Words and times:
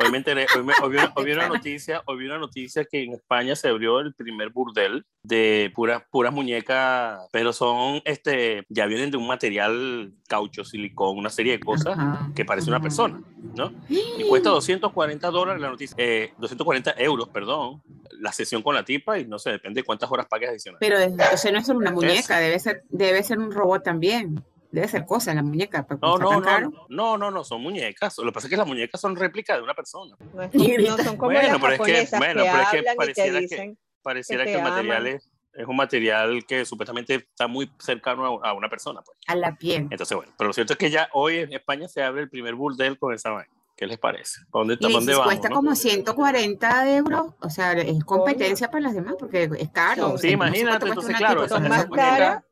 Hoy 0.00 0.12
me 0.12 0.18
enteré, 0.18 0.46
hoy, 0.54 0.62
me, 0.62 0.72
hoy 0.80 0.90
vi 0.90 0.96
una, 0.98 1.12
hoy 1.16 1.24
vi 1.24 1.32
una 1.32 1.48
noticia, 1.48 2.02
hoy 2.06 2.18
vi 2.18 2.26
una 2.26 2.38
noticia 2.38 2.84
que 2.84 3.02
en 3.02 3.14
España 3.14 3.56
se 3.56 3.66
abrió 3.66 3.98
el 3.98 4.14
primer 4.14 4.50
burdel 4.50 5.04
de 5.24 5.72
puras 5.74 6.04
puras 6.08 6.32
muñecas, 6.32 7.26
pero 7.32 7.52
son 7.52 8.00
este 8.04 8.64
ya 8.68 8.86
vienen 8.86 9.10
de 9.10 9.16
un 9.16 9.26
material 9.26 10.12
caucho, 10.28 10.64
silicón, 10.64 11.18
una 11.18 11.30
serie 11.30 11.54
de 11.54 11.60
cosas 11.60 11.98
Ajá, 11.98 12.30
que 12.32 12.44
parece 12.44 12.70
una 12.70 12.80
persona, 12.80 13.20
¿no? 13.56 13.72
Y 13.88 14.22
cuesta 14.28 14.50
240 14.50 15.30
dólares 15.32 15.60
la 15.60 15.70
noticia, 15.70 15.96
eh, 15.98 16.32
240 16.38 16.94
euros, 16.98 17.28
perdón, 17.30 17.82
la 18.20 18.30
sesión 18.30 18.62
con 18.62 18.76
la 18.76 18.84
tipa 18.84 19.18
y 19.18 19.26
no 19.26 19.40
sé, 19.40 19.50
depende 19.50 19.80
de 19.80 19.84
cuántas 19.84 20.08
horas 20.12 20.26
pagues 20.30 20.50
adicionales. 20.50 20.78
Pero 20.78 21.00
entonces 21.00 21.52
no 21.52 21.58
es 21.58 21.66
solo 21.66 21.80
una 21.80 21.90
muñeca, 21.90 22.38
debe 22.38 22.60
ser, 22.60 22.84
debe 22.88 23.24
ser 23.24 23.40
un 23.40 23.50
robot 23.50 23.82
también. 23.82 24.44
Debe 24.70 24.86
ser 24.88 25.04
cosa 25.06 25.32
la 25.34 25.42
muñeca. 25.42 25.86
porque 25.86 26.06
No, 26.06 26.18
no, 26.18 26.40
no, 26.40 26.86
no, 26.88 27.16
no, 27.18 27.30
no, 27.30 27.44
son 27.44 27.62
muñecas. 27.62 28.18
Lo 28.18 28.26
que 28.26 28.32
pasa 28.32 28.46
es 28.46 28.50
que 28.50 28.56
las 28.56 28.66
muñecas 28.66 29.00
son 29.00 29.16
réplicas 29.16 29.56
de 29.56 29.62
una 29.62 29.74
persona. 29.74 30.16
No, 30.18 30.42
no 30.42 30.96
son 30.98 31.16
como 31.16 31.32
Bueno, 31.32 31.48
las 31.48 31.60
pero 31.60 31.72
es 31.72 32.10
que- 32.10 32.16
bueno, 32.18 32.42
que 32.42 32.50
pero 32.50 32.62
es 32.62 32.68
que 32.70 32.94
pareciera 32.96 33.40
que- 33.40 33.74
Pareciera 34.02 34.44
Que 34.44 34.54
el 34.54 34.62
material 34.62 35.06
es, 35.06 35.30
es 35.54 35.66
un 35.66 35.76
material 35.76 36.44
que 36.46 36.64
supuestamente 36.64 37.14
está 37.16 37.46
muy 37.48 37.70
cercano 37.78 38.40
a, 38.42 38.50
a 38.50 38.52
una 38.54 38.68
persona. 38.68 39.00
Pues. 39.04 39.18
A 39.26 39.34
la 39.34 39.56
piel. 39.56 39.88
Entonces, 39.90 40.16
bueno, 40.16 40.32
pero 40.38 40.48
lo 40.48 40.54
cierto 40.54 40.74
es 40.74 40.78
que 40.78 40.90
ya 40.90 41.08
hoy 41.12 41.38
en 41.38 41.52
España 41.52 41.88
se 41.88 42.02
abre 42.02 42.22
el 42.22 42.30
primer 42.30 42.54
burdel 42.54 42.98
con 42.98 43.12
esa 43.12 43.30
vaina. 43.30 43.52
¿Qué 43.76 43.86
les 43.86 43.98
parece? 43.98 44.40
¿Para 44.50 44.60
dónde, 44.62 44.74
Y 44.74 44.76
para 44.78 44.92
dónde 44.94 45.12
vamos? 45.12 45.26
cuesta 45.26 45.48
no? 45.50 45.54
como 45.56 45.74
140 45.74 46.96
euros, 46.96 47.34
o 47.40 47.50
sea, 47.50 47.72
es 47.72 48.02
competencia 48.04 48.70
para 48.70 48.80
las 48.82 48.94
demás 48.94 49.14
porque 49.18 49.48
es 49.58 49.68
caro. 49.70 50.08
Sí, 50.10 50.14
o 50.14 50.18
sea, 50.18 50.30
imagínate, 50.30 50.88
entonces, 50.88 51.16
claro, 51.16 51.44
esas 51.44 51.60
esas 51.64 51.86
muñeca. 51.88 51.88
muñecas- 51.88 52.44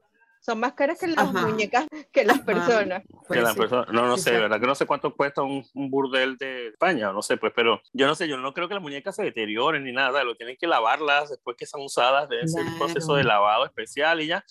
son 0.47 0.61
más 0.61 0.75
caras 0.75 0.99
que 1.01 1.09
las 1.09 1.19
Ajá. 1.19 1.45
muñecas 1.47 1.87
que 2.13 2.25
las 2.25 2.37
Ajá. 2.37 2.47
personas. 2.47 3.03
que 3.03 3.27
Puede 3.27 3.43
la 3.43 3.49
ser. 3.51 3.59
persona- 3.59 3.87
no, 3.91 4.07
no 4.07 4.17
sé, 4.17 4.31
Exacto. 4.31 4.43
¿verdad? 4.43 4.61
Que 4.61 4.67
no 4.69 4.75
sé 4.77 4.87
cuánto 4.87 5.15
cuesta 5.15 5.43
un, 5.43 5.67
un 5.75 5.91
burdel 5.91 6.37
de 6.39 6.69
España, 6.69 7.13
no 7.13 7.21
sé, 7.21 7.37
pues, 7.37 7.53
pero 7.55 7.83
yo 7.93 8.07
no 8.07 8.15
sé, 8.15 8.29
yo 8.29 8.37
no 8.37 8.55
creo 8.55 8.69
que 8.69 8.75
las 8.75 8.83
muñecas 8.83 9.17
se 9.17 9.25
deterioren 9.25 9.83
ni 9.83 9.91
nada, 9.93 10.23
lo 10.23 10.37
tienen 10.37 10.57
que 10.57 10.69
lavarlas 10.69 11.31
después 11.31 11.57
que 11.57 11.67
son 11.67 11.83
usadas, 11.83 12.29
debe 12.29 12.47
ser 12.47 12.63
un 12.63 12.69
Claro. 12.77 12.85
proceso 12.87 13.15
de 13.17 13.25
lavado 13.25 13.65
especial 13.67 14.21
y 14.21 14.29
ya. 14.29 14.45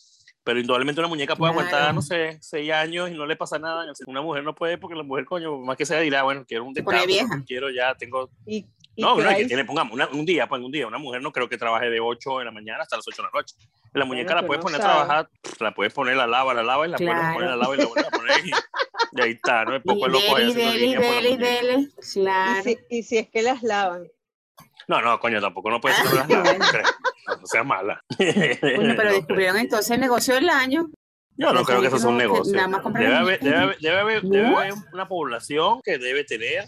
Pero 0.43 0.59
indudablemente 0.59 0.99
una 1.01 1.07
muñeca 1.07 1.35
puede 1.35 1.53
Claro. 1.53 1.67
aguantar, 1.69 1.95
no 1.95 2.01
sé, 2.03 2.37
seis 2.41 2.71
años 2.71 3.09
y 3.09 3.13
no 3.13 3.25
le 3.25 3.35
pasa 3.35 3.57
nada. 3.57 3.85
Una 4.05 4.21
mujer 4.21 4.43
no 4.43 4.53
puede 4.53 4.77
porque 4.77 4.95
la 4.95 5.01
mujer, 5.03 5.25
coño, 5.25 5.57
más 5.57 5.75
que 5.77 5.85
sea, 5.87 6.01
dirá, 6.01 6.21
bueno, 6.23 6.43
quiero 6.47 6.65
un 6.65 6.73
descanso, 6.73 7.07
quiero 7.47 7.71
ya, 7.71 7.95
tengo... 7.95 8.29
Y, 8.45 8.57
y 8.95 9.01
No, 9.01 9.15
no, 9.17 9.27
es 9.29 9.37
que 9.37 9.45
tiene, 9.45 9.65
pongamos, 9.65 9.93
una- 9.93 10.07
un 10.09 10.23
día, 10.25 10.47
pues 10.47 10.61
un 10.61 10.71
día, 10.71 10.85
una 10.85 10.99
mujer 10.99 11.21
no 11.23 11.31
creo 11.31 11.49
que 11.49 11.57
trabaje 11.57 11.89
de 11.89 11.99
8 11.99 12.39
de 12.39 12.45
la 12.45 12.51
mañana 12.51 12.83
hasta 12.83 12.95
las 12.97 13.07
8 13.07 13.23
de 13.23 13.27
la 13.27 13.31
noche. 13.39 13.55
La 13.95 14.05
muñeca 14.05 14.33
Bueno, 14.33 14.41
la 14.41 14.47
puedes 14.47 14.59
no 14.59 14.63
poner 14.63 14.81
a 14.81 14.83
sabes. 14.83 14.97
trabajar, 15.07 15.29
la 15.59 15.73
puedes 15.73 15.93
poner, 15.93 16.15
la 16.17 16.27
lava, 16.27 16.53
la 16.53 16.63
lava 16.63 16.85
y 16.85 16.89
la 16.91 16.97
vuelves 16.97 17.15
a 17.23 17.33
poner, 17.33 17.49
la 17.49 17.55
Claro. 17.55 17.57
lava 17.61 17.75
y 17.75 17.77
la 17.79 17.85
vuelves 17.87 18.07
a 18.07 18.11
poner 18.11 18.45
y, 18.45 18.51
y 19.13 19.21
ahí 19.21 19.31
está, 19.31 19.65
¿no? 19.65 19.75
Y 19.75 19.79
dele, 19.79 19.99
coges 20.01 20.13
y 20.13 20.51
haciendo 20.51 20.71
dele, 20.71 20.85
y 20.85 20.95
dele, 20.95 21.29
y 21.29 21.37
dele. 21.37 21.73
y, 21.79 22.11
Claro. 22.21 22.63
si, 22.63 22.77
y 22.89 23.03
si 23.03 23.17
es 23.17 23.29
que 23.29 23.41
las 23.41 23.63
lavan. 23.63 24.07
No, 24.87 25.01
no, 25.01 25.19
coño, 25.19 25.41
tampoco 25.41 25.69
no 25.71 25.81
puede 25.81 25.95
ser 25.95 26.05
que 26.05 26.09
no 26.11 26.15
las 26.19 26.29
laves, 26.29 26.59
¿no? 26.59 27.35
No 27.41 27.47
sea 27.47 27.63
mala. 27.63 28.01
Bueno, 28.19 28.93
pero 28.95 29.09
No 29.09 29.15
descubrieron 29.15 29.57
entonces 29.57 29.89
el 29.91 29.99
negocio 29.99 30.35
del 30.35 30.49
año. 30.49 30.87
Yo 31.37 31.51
no 31.51 31.63
creo 31.63 31.81
que 31.81 31.89
son 31.89 31.97
eso 31.97 31.97
sea 31.99 32.09
un 32.09 32.17
negocio. 32.17 32.53
nada 32.55 32.67
más 32.67 32.81
compran 32.81 33.03
Debe 33.03 33.15
haber, 33.17 33.39
debe, 33.41 33.57
haber, 33.57 33.77
debe, 33.79 33.99
haber, 33.99 34.21
debe 34.21 34.47
haber 34.47 34.73
una 34.93 35.07
población 35.07 35.81
que 35.83 35.97
debe 35.97 36.23
tener 36.23 36.65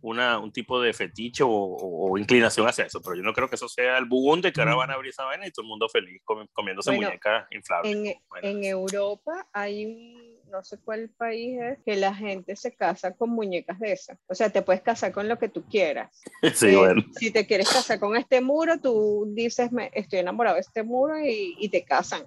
una, 0.00 0.38
un 0.38 0.52
tipo 0.52 0.80
de 0.80 0.92
fetiche 0.92 1.42
o, 1.42 1.48
o- 1.48 2.10
o 2.12 2.18
inclinación 2.18 2.66
hacia 2.68 2.84
eso, 2.84 3.00
pero 3.02 3.16
yo 3.16 3.22
no 3.22 3.32
creo 3.32 3.48
que 3.48 3.56
eso 3.56 3.68
sea 3.68 3.98
el 3.98 4.04
boom 4.04 4.40
de 4.40 4.52
que 4.52 4.60
ahora 4.60 4.76
van 4.76 4.90
a 4.90 4.94
abrir 4.94 5.10
esa 5.10 5.24
vaina 5.24 5.46
y 5.46 5.50
todo 5.50 5.64
el 5.64 5.68
mundo 5.68 5.88
feliz 5.88 6.22
comi- 6.24 6.48
comiéndose 6.52 6.90
Bueno, 6.90 7.08
muñecas 7.08 7.46
inflables. 7.50 7.96
En, 7.96 8.02
Bueno, 8.28 8.48
en 8.48 8.64
Europa 8.64 9.48
hay 9.52 9.86
un, 9.86 10.38
no 10.50 10.62
sé 10.62 10.78
cuál 10.84 11.10
país 11.16 11.58
es, 11.60 11.78
que 11.84 11.96
la 11.96 12.14
gente 12.14 12.54
se 12.54 12.74
casa 12.76 13.12
con 13.14 13.30
muñecas 13.30 13.78
de 13.80 13.92
esas. 13.92 14.18
O 14.28 14.34
sea, 14.34 14.50
te 14.50 14.62
puedes 14.62 14.82
casar 14.82 15.10
con 15.12 15.26
lo 15.28 15.36
que 15.38 15.48
tú 15.48 15.64
quieras. 15.64 16.22
sí, 16.54 16.66
Eh, 16.68 16.76
bueno. 16.76 17.02
Si 17.18 17.30
te 17.32 17.46
quieres 17.46 17.68
casar 17.68 17.98
con 17.98 18.16
este 18.16 18.40
muro, 18.40 18.78
tú 18.80 19.24
dices, 19.34 19.72
me, 19.72 19.90
estoy 19.94 20.20
enamorado 20.20 20.54
de 20.54 20.60
este 20.60 20.84
muro 20.84 21.18
y, 21.18 21.56
y 21.58 21.68
te 21.70 21.84
casan. 21.84 22.22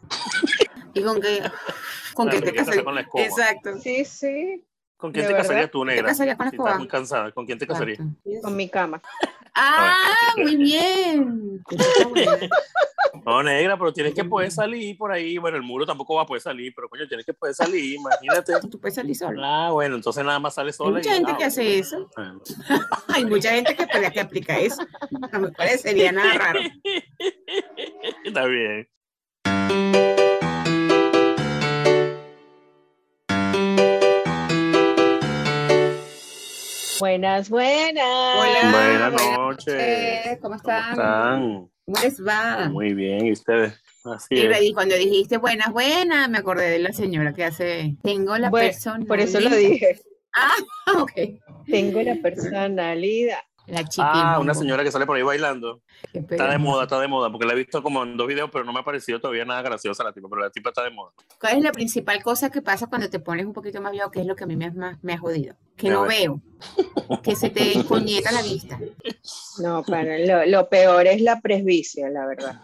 ¿Y 0.93 1.01
con 1.03 1.21
qué, 1.21 1.41
con 2.13 2.29
qué 2.29 2.41
te 2.41 2.51
casas 2.51 2.57
casarías? 2.75 2.83
con 2.83 2.95
la 2.95 3.01
escoba. 3.01 3.23
Exacto. 3.23 3.77
Sí, 3.79 4.03
sí, 4.03 4.65
¿Con 5.01 5.11
quién 5.11 5.23
¿de 5.23 5.27
te 5.29 5.33
verdad? 5.33 5.47
casarías 5.47 5.71
tú, 5.71 5.83
negra? 5.83 6.07
casarías 6.09 6.37
con 6.37 6.49
si 6.51 6.55
estás 6.55 6.77
muy 6.77 6.87
cansada, 6.87 7.31
¿con 7.31 7.45
quién 7.45 7.57
te 7.59 7.65
casarías? 7.67 7.99
Con 8.43 8.55
mi 8.55 8.69
cama. 8.69 9.01
Ah, 9.53 9.97
muy 10.37 10.55
bien. 10.55 11.61
No, 13.25 13.43
negra, 13.43 13.77
pero 13.77 13.91
tienes 13.91 14.13
que 14.13 14.23
poder 14.23 14.49
salir 14.49 14.97
por 14.97 15.11
ahí. 15.11 15.37
Bueno, 15.37 15.57
el 15.57 15.63
muro 15.63 15.85
tampoco 15.85 16.15
va 16.15 16.21
a 16.21 16.25
poder 16.25 16.41
salir, 16.41 16.71
pero 16.73 16.87
coño, 16.87 17.05
tienes 17.05 17.25
que 17.25 17.33
poder 17.33 17.53
salir, 17.53 17.95
imagínate. 17.95 18.53
Tú 18.71 18.79
puedes 18.79 18.95
salir 18.95 19.13
solo. 19.13 19.41
Ah, 19.43 19.69
bueno, 19.71 19.95
entonces 19.97 20.23
nada 20.23 20.39
más 20.39 20.53
sale 20.55 20.69
Hay 20.69 20.73
sola. 20.73 20.91
y- 20.91 20.93
mucha 21.03 21.13
gente 21.15 21.31
ah, 21.33 21.37
que 21.37 21.43
hace 21.43 21.79
eso. 21.79 22.09
bueno. 22.15 22.41
Hay 23.09 23.25
mucha 23.25 23.49
gente 23.51 23.75
que, 23.75 23.85
que 24.13 24.19
aplica 24.21 24.57
eso. 24.57 24.81
No 25.31 25.39
me 25.41 25.51
parecería 25.51 26.13
nada 26.13 26.33
raro. 26.35 26.59
Está 28.23 28.45
bien. 28.45 28.87
Buenas, 37.01 37.49
buenas. 37.49 38.05
Hola. 38.05 38.59
Buenas 38.71 39.11
buenas 39.11 39.37
noches. 39.39 40.23
¿Cómo 40.39 40.39
¿Cómo 40.39 40.55
están? 40.57 40.91
están? 40.91 41.41
¿Cómo 41.83 41.97
les 42.03 42.23
va? 42.23 42.69
Muy 42.69 42.93
bien, 42.93 43.25
¿y 43.25 43.31
ustedes? 43.31 43.73
Así 44.05 44.35
Y 44.35 44.45
es. 44.45 44.61
y 44.61 44.71
cuando 44.71 44.93
dijiste 44.93 45.37
buenas, 45.37 45.71
buenas, 45.71 46.29
me 46.29 46.37
acordé 46.37 46.69
de 46.69 46.77
la 46.77 46.93
señora 46.93 47.33
que 47.33 47.43
hace. 47.45 47.95
Tengo 48.03 48.37
la 48.37 48.51
Bueno, 48.51 48.67
persona. 48.67 49.03
Por 49.05 49.19
eso 49.19 49.39
lo 49.39 49.49
dije. 49.49 49.99
Ah, 50.35 50.53
ok. 50.99 51.11
Tengo 51.65 52.03
la 52.03 52.17
personalidad. 52.21 53.39
La. 53.67 53.85
Ah, 53.99 54.39
una 54.39 54.53
señora 54.53 54.83
que 54.83 54.91
sale 54.91 55.05
por 55.05 55.15
ahí 55.15 55.23
bailando. 55.23 55.81
Está 56.13 56.49
de 56.49 56.57
moda, 56.57 56.83
está 56.83 56.99
de 56.99 57.07
moda, 57.07 57.31
porque 57.31 57.45
la 57.45 57.53
he 57.53 57.55
visto 57.55 57.81
como 57.83 58.03
en 58.03 58.17
dos 58.17 58.27
videos, 58.27 58.49
pero 58.51 58.65
no 58.65 58.73
me 58.73 58.79
ha 58.79 58.83
parecido 58.83 59.19
todavía 59.21 59.45
nada 59.45 59.61
graciosa 59.61 60.03
la 60.03 60.11
tipa, 60.11 60.27
pero 60.29 60.41
la 60.41 60.49
tipa 60.49 60.69
está 60.69 60.83
de 60.83 60.89
moda. 60.91 61.11
¿Cuál 61.39 61.57
es 61.57 61.63
la 61.63 61.71
principal 61.71 62.21
cosa 62.23 62.49
que 62.49 62.61
pasa 62.61 62.87
cuando 62.87 63.09
te 63.09 63.19
pones 63.19 63.45
un 63.45 63.53
poquito 63.53 63.79
más 63.81 63.91
viejo? 63.91 64.09
Que 64.11 64.21
es 64.21 64.25
lo 64.25 64.35
que 64.35 64.43
a 64.43 64.47
mí 64.47 64.55
me, 64.55 64.65
ha- 64.65 64.71
más- 64.73 64.97
me 65.03 65.13
ha 65.13 65.17
jodido. 65.17 65.55
Que 65.77 65.89
A 65.89 65.93
no 65.93 66.01
ver. 66.01 66.09
veo. 66.09 66.41
Que 67.23 67.35
se 67.35 67.49
te 67.49 67.77
encoñeta 67.77 68.31
la 68.31 68.41
vista. 68.41 68.79
No, 69.59 69.83
para 69.83 70.17
lo, 70.19 70.45
lo 70.45 70.67
peor 70.69 71.07
es 71.07 71.21
la 71.21 71.39
presbicia, 71.39 72.09
la 72.09 72.25
verdad. 72.25 72.61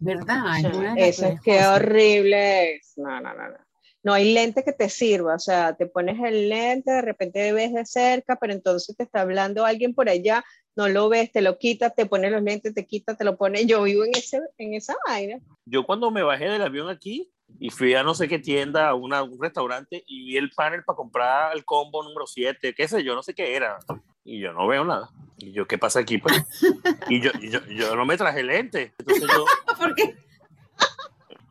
¿Verdad? 0.00 0.58
Eso 0.96 1.26
es 1.26 1.40
que 1.40 1.64
horrible 1.64 2.74
es. 2.74 2.92
No, 2.98 3.20
no, 3.20 3.32
no, 3.34 3.48
no. 3.48 3.56
No 4.04 4.12
hay 4.12 4.32
lente 4.32 4.62
que 4.62 4.72
te 4.72 4.88
sirva, 4.88 5.34
o 5.34 5.38
sea, 5.38 5.74
te 5.74 5.86
pones 5.86 6.18
el 6.22 6.48
lente, 6.48 6.92
de 6.92 7.02
repente 7.02 7.52
ves 7.52 7.72
de 7.72 7.84
cerca, 7.86 8.36
pero 8.36 8.52
entonces 8.52 8.94
te 8.96 9.02
está 9.02 9.22
hablando 9.22 9.64
alguien 9.64 9.94
por 9.94 10.08
allá, 10.08 10.44
no 10.76 10.88
lo 10.88 11.08
ves, 11.08 11.32
te 11.32 11.40
lo 11.40 11.56
quitas, 11.58 11.94
te 11.94 12.04
pones 12.06 12.30
los 12.30 12.42
lentes, 12.42 12.74
te 12.74 12.86
quitas, 12.86 13.16
te 13.16 13.24
lo 13.24 13.36
pones. 13.36 13.66
Yo 13.66 13.82
vivo 13.82 14.04
en, 14.04 14.10
ese, 14.14 14.40
en 14.58 14.74
esa 14.74 14.94
vaina. 15.08 15.38
Yo 15.64 15.84
cuando 15.86 16.10
me 16.10 16.22
bajé 16.22 16.44
del 16.50 16.62
avión 16.62 16.88
aquí 16.90 17.30
y 17.58 17.70
fui 17.70 17.94
a 17.94 18.02
no 18.02 18.14
sé 18.14 18.28
qué 18.28 18.38
tienda, 18.38 18.88
a 18.90 18.94
una- 18.94 19.22
un 19.22 19.40
restaurante 19.40 20.02
y 20.06 20.26
vi 20.26 20.36
el 20.36 20.50
panel 20.50 20.84
para 20.84 20.96
comprar 20.96 21.56
el 21.56 21.64
combo 21.64 22.02
número 22.02 22.26
7, 22.26 22.74
qué 22.74 22.86
sé 22.86 23.02
yo, 23.02 23.14
no 23.14 23.22
sé 23.22 23.34
qué 23.34 23.56
era. 23.56 23.78
Y 24.24 24.38
yo 24.40 24.52
no 24.52 24.66
veo 24.66 24.84
nada. 24.84 25.08
Y 25.38 25.52
yo, 25.52 25.66
¿qué 25.66 25.78
pasa 25.78 26.00
aquí? 26.00 26.18
Pues? 26.18 26.34
Y 27.08 27.20
yo, 27.20 27.30
y 27.40 27.50
yo, 27.50 27.60
yo 27.66 27.94
no 27.96 28.04
me 28.04 28.16
traje 28.16 28.42
lente. 28.42 28.92
Entonces 28.98 29.28
yo, 29.34 29.44
¿Por 29.78 29.94
qué? 29.94 30.14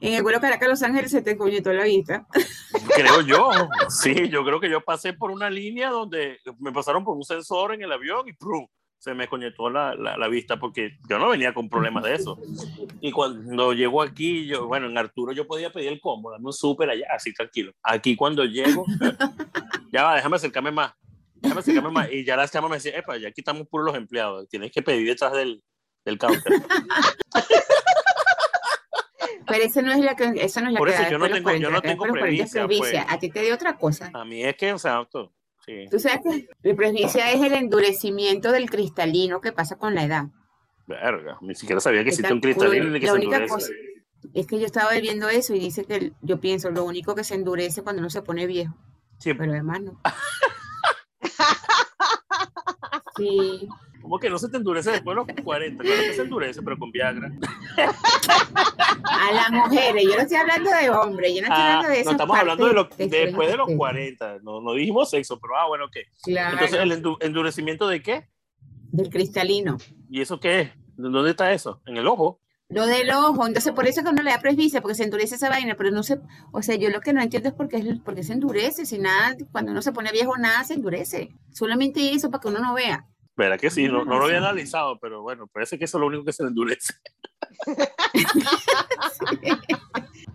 En 0.03 0.13
el 0.15 0.21
vuelo 0.21 0.41
Caracas 0.41 0.67
Los 0.67 0.83
Ángeles 0.83 1.11
se 1.11 1.21
te 1.21 1.31
encoñetó 1.31 1.71
la 1.71 1.85
vista. 1.85 2.27
creo 2.93 3.21
yo, 3.21 3.49
sí, 3.89 4.27
yo 4.27 4.43
creo 4.43 4.59
que 4.59 4.69
yo 4.69 4.81
pasé 4.81 5.13
por 5.13 5.31
una 5.31 5.49
línea 5.49 5.89
donde 5.89 6.39
me 6.59 6.73
pasaron 6.73 7.05
por 7.05 7.15
un 7.15 7.23
sensor 7.23 7.73
en 7.73 7.83
el 7.83 7.91
avión 7.91 8.27
y 8.27 8.33
¡prum! 8.33 8.67
se 8.97 9.13
me 9.13 9.29
conectó 9.29 9.69
la, 9.69 9.95
la, 9.95 10.17
la 10.17 10.27
vista 10.27 10.59
porque 10.59 10.97
yo 11.09 11.19
no 11.19 11.29
venía 11.29 11.53
con 11.53 11.69
problemas 11.69 12.03
de 12.03 12.15
eso. 12.15 12.37
Y 12.99 13.11
cuando 13.11 13.71
llego 13.71 14.01
aquí, 14.01 14.45
yo, 14.45 14.67
bueno, 14.67 14.87
en 14.87 14.97
Arturo 14.97 15.31
yo 15.31 15.47
podía 15.47 15.71
pedir 15.71 15.89
el 15.89 16.01
combo, 16.01 16.31
dame 16.31 16.45
un 16.45 16.53
súper 16.53 16.89
allá, 16.89 17.05
así 17.13 17.33
tranquilo. 17.33 17.71
Aquí 17.81 18.17
cuando 18.17 18.43
llego, 18.43 18.85
ya 19.91 20.03
va, 20.03 20.15
déjame 20.15 20.35
acercarme 20.35 20.71
más. 20.71 20.93
Déjame 21.35 21.59
acercarme 21.59 21.91
más. 21.91 22.11
Y 22.11 22.25
ya 22.25 22.35
las 22.35 22.51
chamas 22.51 22.69
me 22.69 22.77
decían, 22.77 22.95
epa, 22.95 23.17
ya 23.17 23.29
aquí 23.29 23.39
estamos 23.39 23.67
puros 23.69 23.87
los 23.87 23.95
empleados, 23.95 24.49
tienes 24.49 24.69
que 24.69 24.81
pedir 24.81 25.07
detrás 25.07 25.31
del, 25.31 25.61
del 26.03 26.17
counter. 26.17 26.53
Pero 29.53 29.65
esa 29.65 29.81
no 29.83 29.91
es 29.91 29.99
la 29.99 30.15
que, 30.15 30.23
esa 30.43 30.61
no 30.61 30.67
es 30.69 30.73
la 30.73 30.79
Por 30.79 30.87
que 30.87 30.93
eso 30.95 31.03
da 31.03 31.09
yo 31.11 31.17
no 31.19 31.29
tengo- 31.29 31.51
yo 31.51 31.69
los 31.69 31.71
no 31.71 31.73
40, 31.73 31.81
que 31.81 31.87
tengo 31.89 32.05
40 32.07 32.25
presbicia. 32.25 32.67
pues. 32.67 33.05
A 33.07 33.19
ti 33.19 33.29
te 33.29 33.41
dio 33.43 33.53
otra 33.53 33.77
cosa. 33.77 34.09
A 34.13 34.25
mí 34.25 34.43
es 34.43 34.55
que, 34.55 34.69
exacto, 34.71 35.31
sí, 35.63 35.85
Tú 35.91 35.99
sabes 35.99 36.21
que 36.23 36.47
la 36.63 36.75
presbicia 36.75 37.31
es 37.31 37.39
el 37.41 37.53
endurecimiento 37.53 38.51
del 38.51 38.67
cristalino 38.69 39.41
que 39.41 39.51
pasa 39.51 39.77
con 39.77 39.93
la 39.93 40.03
edad. 40.05 40.25
verga, 40.87 41.37
ni 41.41 41.53
siquiera 41.53 41.79
sabía 41.79 42.03
que 42.03 42.11
tan 42.17 42.33
un 42.33 42.41
cristalino 42.41 42.89
ni 42.89 42.99
que 42.99 43.05
la 43.05 43.11
se 43.13 43.17
única 43.19 43.35
endurece. 43.37 43.53
cosa 43.53 43.71
es 44.33 44.47
que 44.47 44.59
yo 44.59 44.65
estaba 44.65 44.91
viendo 44.93 45.29
eso 45.29 45.53
y 45.53 45.59
dice 45.59 45.85
que 45.85 45.95
el- 45.95 46.13
yo 46.21 46.39
pienso 46.39 46.71
lo 46.71 46.83
único 46.83 47.13
que 47.13 47.23
se 47.23 47.35
endurece 47.35 47.83
cuando 47.83 47.99
uno 47.99 48.09
se 48.09 48.23
pone 48.23 48.47
viejo, 48.47 48.75
Sí, 49.19 49.35
pero 49.35 49.51
además 49.51 49.81
no. 49.81 50.01
Sí, 53.17 53.67
¿Cómo 54.03 54.19
que 54.19 54.29
no 54.29 54.37
se 54.37 54.49
te 54.49 54.57
endurece 54.57 54.91
después 54.91 55.15
de 55.17 55.33
los 55.33 55.43
40? 55.45 55.81
Claro 55.83 56.01
que 56.01 56.13
se 56.13 56.21
endurece, 56.21 56.61
pero 56.61 56.77
con 56.77 56.91
Viagra. 56.91 57.31
a 59.03 59.31
las 59.31 59.49
mujeres, 59.51 60.03
yo 60.03 60.15
no 60.15 60.21
estoy 60.21 60.37
hablando 60.37 60.69
de 60.69 60.89
hombres, 60.89 61.33
yo 61.33 61.41
no 61.41 61.47
estoy 61.47 61.61
Ah, 61.63 61.65
hablando 61.77 61.87
de 61.89 61.95
no 61.95 62.01
esas 62.01 62.11
estamos 62.13 62.37
hablando 62.37 62.67
de 62.67 62.73
lo, 62.73 62.89
partes 62.89 63.09
después 63.09 63.47
de 63.49 63.57
los 63.57 63.69
externas. 63.69 63.77
40. 63.77 64.39
No, 64.43 64.61
no 64.61 64.73
dijimos 64.73 65.09
sexo, 65.09 65.39
pero 65.39 65.57
ah, 65.57 65.67
bueno, 65.67 65.85
¿qué? 65.91 66.03
Claro. 66.21 66.53
Entonces, 66.53 66.79
¿el 66.79 66.91
endu- 67.01 67.17
endurecimiento 67.21 67.87
de 67.87 68.01
qué? 68.03 68.29
Del 68.91 69.09
cristalino. 69.09 69.77
¿Y 70.09 70.21
eso 70.21 70.39
qué 70.39 70.59
es? 70.61 70.69
¿Dónde 70.97 71.31
está 71.31 71.51
eso? 71.53 71.81
¿En 71.85 71.97
el 71.97 72.05
ojo? 72.07 72.39
Lo 72.69 72.85
del 72.87 73.09
ojo, 73.11 73.45
entonces 73.47 73.71
por 73.73 73.87
eso 73.87 74.03
que 74.03 74.09
uno 74.09 74.21
le 74.23 74.31
da 74.31 74.39
presbicia, 74.39 74.81
porque 74.81 74.95
se 74.95 75.03
endurece 75.03 75.35
esa 75.35 75.47
vaina, 75.49 75.75
pero 75.77 75.91
no 75.91 76.01
sé, 76.03 76.19
o 76.51 76.61
sea, 76.61 76.75
yo 76.75 76.89
lo 76.89 77.01
que 77.01 77.13
no 77.13 77.21
entiendo 77.21 77.49
es 77.49 77.55
por 77.55 77.67
qué, 77.69 77.77
es- 77.77 77.99
por 77.99 78.15
qué 78.15 78.23
se 78.23 78.33
endurece, 78.33 78.85
si 78.85 78.97
nada, 78.97 79.35
cuando 79.51 79.71
uno 79.71 79.81
se 79.81 79.91
pone 79.93 80.11
viejo, 80.11 80.35
nada 80.37 80.63
se 80.63 80.73
endurece. 80.73 81.29
Solamente 81.51 82.11
eso 82.13 82.29
para 82.29 82.41
que 82.41 82.47
uno 82.49 82.59
no 82.59 82.73
vea. 82.73 83.05
Verá 83.35 83.57
que 83.57 83.71
sí, 83.71 83.87
no, 83.87 84.05
no 84.05 84.19
lo 84.19 84.25
había 84.25 84.37
analizado, 84.37 84.99
pero 84.99 85.23
bueno, 85.23 85.47
parece 85.47 85.79
que 85.79 85.85
eso 85.85 85.97
es 85.97 86.01
lo 86.01 86.05
único 86.07 86.23
que 86.25 86.33
se 86.33 86.43
le 86.43 86.49
endurece. 86.49 86.93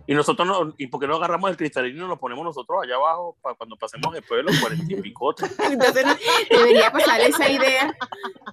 Y 0.07 0.15
nosotros, 0.15 0.47
no, 0.47 0.73
¿y 0.79 0.87
por 0.87 0.99
qué 0.99 1.05
no 1.05 1.17
agarramos 1.17 1.51
el 1.51 1.57
cristalino 1.57 2.05
y 2.05 2.07
lo 2.07 2.17
ponemos 2.17 2.43
nosotros 2.43 2.79
allá 2.83 2.95
abajo 2.95 3.37
para 3.43 3.53
cuando 3.53 3.77
pasemos 3.77 4.11
después 4.11 4.39
de 4.39 4.43
los 4.51 4.59
cuarenta 4.59 4.91
y 4.91 4.99
picotes? 5.01 5.55
Entonces 5.59 6.03
debería 6.49 6.91
pasarle 6.91 7.27
esa 7.27 7.47
idea, 7.47 7.95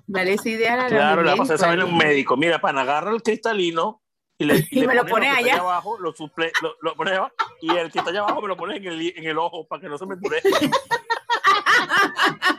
darle 0.07 0.35
esa 0.35 0.49
idea 0.51 0.75
a 0.75 0.77
la 0.77 0.87
Claro, 0.89 1.23
le 1.23 1.31
vamos 1.31 1.49
a 1.51 1.55
hacer 1.55 1.65
saber 1.65 1.81
a 1.81 1.87
un 1.87 1.93
ahí. 1.93 1.97
médico. 2.09 2.37
Mira, 2.37 2.61
pan, 2.61 2.77
agarra 2.77 3.11
el 3.11 3.23
cristalino 3.23 4.03
y, 4.37 4.45
le, 4.45 4.67
Y 4.71 4.81
le 4.81 4.87
me 4.87 4.95
lo 4.97 5.07
pone 5.07 5.31
allá. 5.31 5.57
abajo, 5.57 5.99
lo, 5.99 6.13
suple, 6.13 6.53
lo, 6.61 6.75
lo 6.83 6.95
pone 6.95 7.13
allá 7.13 7.21
abajo, 7.21 7.35
y 7.63 7.71
el 7.75 7.91
que 7.91 8.01
está 8.01 8.11
allá 8.11 8.21
abajo 8.21 8.43
me 8.43 8.49
lo 8.49 8.57
pone 8.59 8.77
en 8.77 8.85
el, 8.85 9.01
en 9.17 9.25
el 9.25 9.39
ojo 9.39 9.67
para 9.67 9.81
que 9.81 9.89
no 9.89 9.97
se 9.97 10.05
me 10.05 10.13
endurezca. 10.13 10.51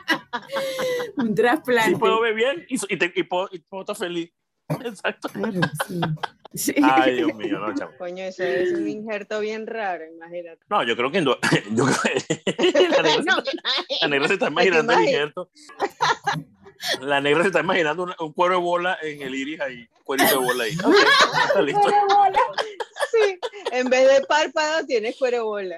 Un 1.17 1.35
trasplante. 1.35 1.91
Así 1.91 1.95
puedo 1.95 2.21
ver 2.21 2.33
bien 2.35 2.65
y, 2.69 2.75
y, 2.93 2.97
te- 2.97 3.13
y 3.15 3.23
puedo, 3.23 3.47
y 3.51 3.59
puedo 3.59 3.81
estar 3.81 3.95
feliz. 3.95 4.31
Exacto. 4.83 5.29
Claro, 5.29 5.59
sí. 5.87 6.01
Sí. 6.53 6.73
Ay, 6.81 7.15
Dios 7.17 7.33
mío, 7.35 7.59
no, 7.59 7.73
chavo. 7.75 7.91
Coño, 7.97 8.23
eso 8.23 8.43
es 8.43 8.71
un 8.71 8.87
injerto 8.87 9.39
bien 9.41 9.67
raro, 9.67 10.05
imagínate. 10.11 10.59
No, 10.69 10.81
yo 10.83 10.95
creo 10.95 11.11
que, 11.11 11.21
no- 11.21 11.37
yo 11.71 11.85
creo 11.85 12.13
que 12.27 12.87
la, 12.89 13.01
negra, 13.03 13.23
No, 13.35 13.43
se- 13.43 13.57
la 14.01 14.07
negra 14.07 14.27
se 14.27 14.33
está 14.35 14.47
imaginando 14.47 14.93
el 14.93 15.03
injerto. 15.03 15.51
La 17.01 17.19
negra 17.21 17.41
se 17.41 17.47
está 17.47 17.59
imaginando 17.61 18.07
un 18.19 18.33
cuero 18.33 18.55
de 18.55 18.61
bola 18.61 18.97
en 19.01 19.21
el 19.23 19.33
iris 19.35 19.59
ahí, 19.61 19.87
cuerito 20.03 20.29
de 20.39 20.45
bola 20.45 20.63
ahí. 20.63 20.77
Ok, 20.83 20.95
está 21.47 21.61
listo. 21.61 21.81
sí, 23.11 23.39
en 23.71 23.89
vez 23.89 24.07
de 24.07 24.25
párpado 24.27 24.85
tienes 24.85 25.17
cuero 25.17 25.45
bola. 25.45 25.77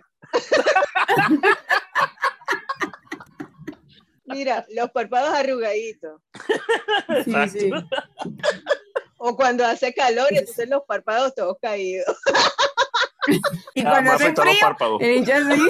Mira, 4.30 4.66
los 4.70 4.90
párpados 4.92 5.30
arrugaditos. 5.34 6.22
Sí, 7.26 7.60
sí. 7.60 7.72
O 9.18 9.36
cuando 9.36 9.66
hace 9.66 9.94
calor, 9.94 10.28
entonces 10.32 10.70
los 10.70 10.84
párpados 10.88 11.34
todos 11.36 11.58
caídos. 11.62 12.06
Y 13.76 13.86
Ah, 13.86 13.90
cuando 13.92 14.12
hace 14.14 14.34
frío, 14.34 14.54
párpados. 14.62 15.02
el 15.02 15.18
hincha 15.18 15.38
así. 15.38 15.62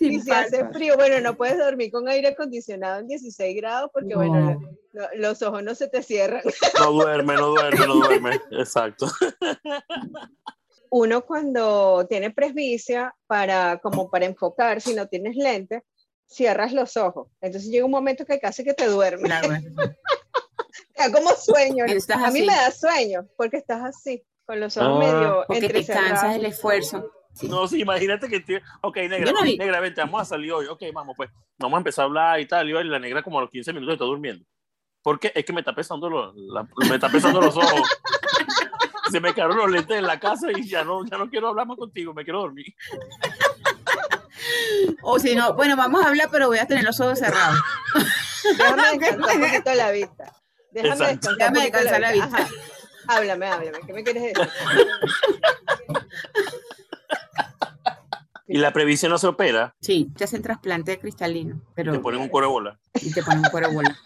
Y 0.00 0.10
Sin 0.10 0.22
si 0.24 0.30
hace 0.32 0.68
frío, 0.72 0.96
bueno, 0.96 1.20
no 1.20 1.36
puedes 1.36 1.58
dormir 1.58 1.92
con 1.92 2.08
aire 2.08 2.28
acondicionado 2.28 2.98
en 2.98 3.06
16 3.06 3.54
grados 3.56 3.88
porque, 3.92 4.08
No. 4.14 4.16
bueno, 4.16 4.60
lo- 4.92 5.08
los 5.14 5.40
ojos 5.42 5.62
no 5.62 5.76
se 5.76 5.86
te 5.88 6.02
cierran. 6.02 6.42
No 6.80 6.90
duerme, 6.90 7.34
no 7.36 7.48
duerme, 7.50 7.86
no 7.86 7.94
duerme. 7.94 8.40
Exacto. 8.50 9.06
Uno 10.94 11.22
cuando 11.24 12.06
tiene 12.06 12.30
presbicia, 12.30 13.14
para, 13.26 13.78
como 13.78 14.10
para 14.10 14.26
enfocar, 14.26 14.80
si 14.82 14.94
no 14.94 15.06
tienes 15.08 15.36
lente, 15.36 15.82
cierras 16.26 16.72
los 16.74 16.98
ojos. 16.98 17.28
Entonces 17.40 17.70
llega 17.70 17.86
un 17.86 17.90
momento 17.90 18.26
que 18.26 18.38
casi 18.38 18.62
que 18.62 18.74
te 18.74 18.86
duermes. 18.88 19.24
Claro, 19.24 19.48
Te 20.94 21.08
da 21.08 21.10
como 21.12 21.30
sueño. 21.30 21.84
A 21.86 22.30
mí 22.30 22.40
me 22.42 22.54
da 22.54 22.70
sueño 22.70 23.26
porque 23.38 23.56
estás 23.56 23.82
así, 23.82 24.22
con 24.44 24.60
los 24.60 24.76
ojos 24.76 24.90
Ah, 24.96 24.98
medio 24.98 25.44
porque 25.46 25.68
te 25.68 25.86
cansas 25.86 26.36
el 26.36 26.44
esfuerzo. 26.46 27.10
Sí. 27.34 27.48
No, 27.48 27.66
sí, 27.66 27.80
imagínate 27.80 28.28
que. 28.28 28.40
te- 28.40 28.60
Ok, 28.82 28.96
negra, 29.08 29.32
no 29.32 29.42
vi. 29.42 29.56
negra, 29.56 29.80
vente, 29.80 30.02
vamos 30.02 30.20
a 30.20 30.24
salir 30.26 30.52
hoy. 30.52 30.66
Ok, 30.66 30.82
vamos, 30.92 31.14
pues. 31.16 31.30
Vamos 31.58 31.78
a 31.78 31.80
empezar 31.80 32.02
a 32.02 32.06
hablar 32.06 32.40
y 32.40 32.46
tal. 32.46 32.68
Y 32.68 32.72
la 32.84 32.98
negra, 32.98 33.22
como 33.22 33.38
a 33.38 33.42
los 33.42 33.50
15 33.50 33.72
minutos, 33.72 33.94
está 33.94 34.04
durmiendo. 34.04 34.44
Porque 35.02 35.32
es 35.34 35.42
que 35.44 35.52
me 35.54 35.60
está 35.60 35.74
pesando, 35.74 36.10
lo- 36.10 36.34
la- 36.34 36.68
me 36.88 36.94
está 36.96 37.08
pesando 37.10 37.40
los 37.40 37.56
ojos. 37.56 37.80
Se 39.12 39.20
me 39.20 39.32
quedaron 39.34 39.56
los 39.58 39.70
lentes 39.70 39.96
en 39.96 40.06
la 40.06 40.18
casa 40.18 40.48
y 40.50 40.66
ya 40.68 40.82
no, 40.84 41.04
ya 41.06 41.18
no 41.18 41.28
quiero 41.30 41.48
hablar 41.48 41.66
más 41.66 41.76
contigo, 41.76 42.12
me 42.14 42.24
quiero 42.24 42.40
dormir. 42.40 42.74
O 45.02 45.18
si 45.18 45.34
no, 45.36 45.54
bueno, 45.54 45.76
vamos 45.76 46.04
a 46.04 46.08
hablar, 46.08 46.28
pero 46.32 46.48
voy 46.48 46.58
a 46.58 46.66
tener 46.66 46.82
los 46.84 46.98
ojos 47.00 47.18
cerrados. 47.18 47.60
Déjame 48.58 48.82
descansar 48.98 49.36
un 49.36 49.42
poquito 49.42 49.74
la 49.74 49.90
vista. 49.92 50.32
Déjame 50.72 50.94
Exacto. 51.12 51.28
descansar, 51.36 51.72
Déjame 51.72 52.00
la 52.00 52.12
vista. 52.12 52.48
Háblame, 53.08 53.46
háblame. 53.46 53.78
¿Qué 53.86 53.92
me 53.92 54.02
quieres 54.04 54.22
decir? 54.22 54.48
Y 58.48 58.58
la 58.58 58.72
previsión 58.72 59.10
no 59.12 59.18
se 59.18 59.26
opera, 59.28 59.74
Sí, 59.80 60.10
te 60.16 60.24
hacen 60.24 60.42
trasplante 60.42 60.98
cristalino, 60.98 61.60
pero 61.74 61.92
te 61.92 61.98
ponen 62.00 62.20
un 62.20 62.28
cuero 62.28 62.48
de 62.48 62.52
bola. 62.52 62.78
y 63.00 63.12
te 63.12 63.22
ponen 63.22 63.38
un 63.40 63.50
cuero 63.50 63.68
de 63.68 63.74
bola. 63.74 63.98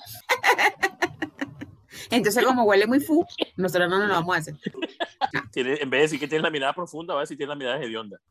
Entonces, 2.11 2.45
como 2.45 2.65
huele 2.65 2.87
muy 2.87 3.01
fu, 3.01 3.27
nosotros 3.57 3.89
no 3.91 3.99
nos 3.99 4.09
lo 4.09 4.15
vamos 4.15 4.37
a 4.37 4.39
hacer. 4.41 4.55
Tiene- 5.53 5.75
en 5.81 5.91
vez 5.91 5.99
de 5.99 6.03
decir 6.03 6.21
que 6.21 6.29
tienes 6.29 6.43
la 6.43 6.51
mirada 6.51 6.73
profunda, 6.73 7.15
va 7.15 7.21
a 7.21 7.23
decir 7.25 7.37
que 7.37 7.45
tienes 7.45 7.51
la 7.51 7.57
mirada 7.57 7.83
hedionda. 7.83 8.19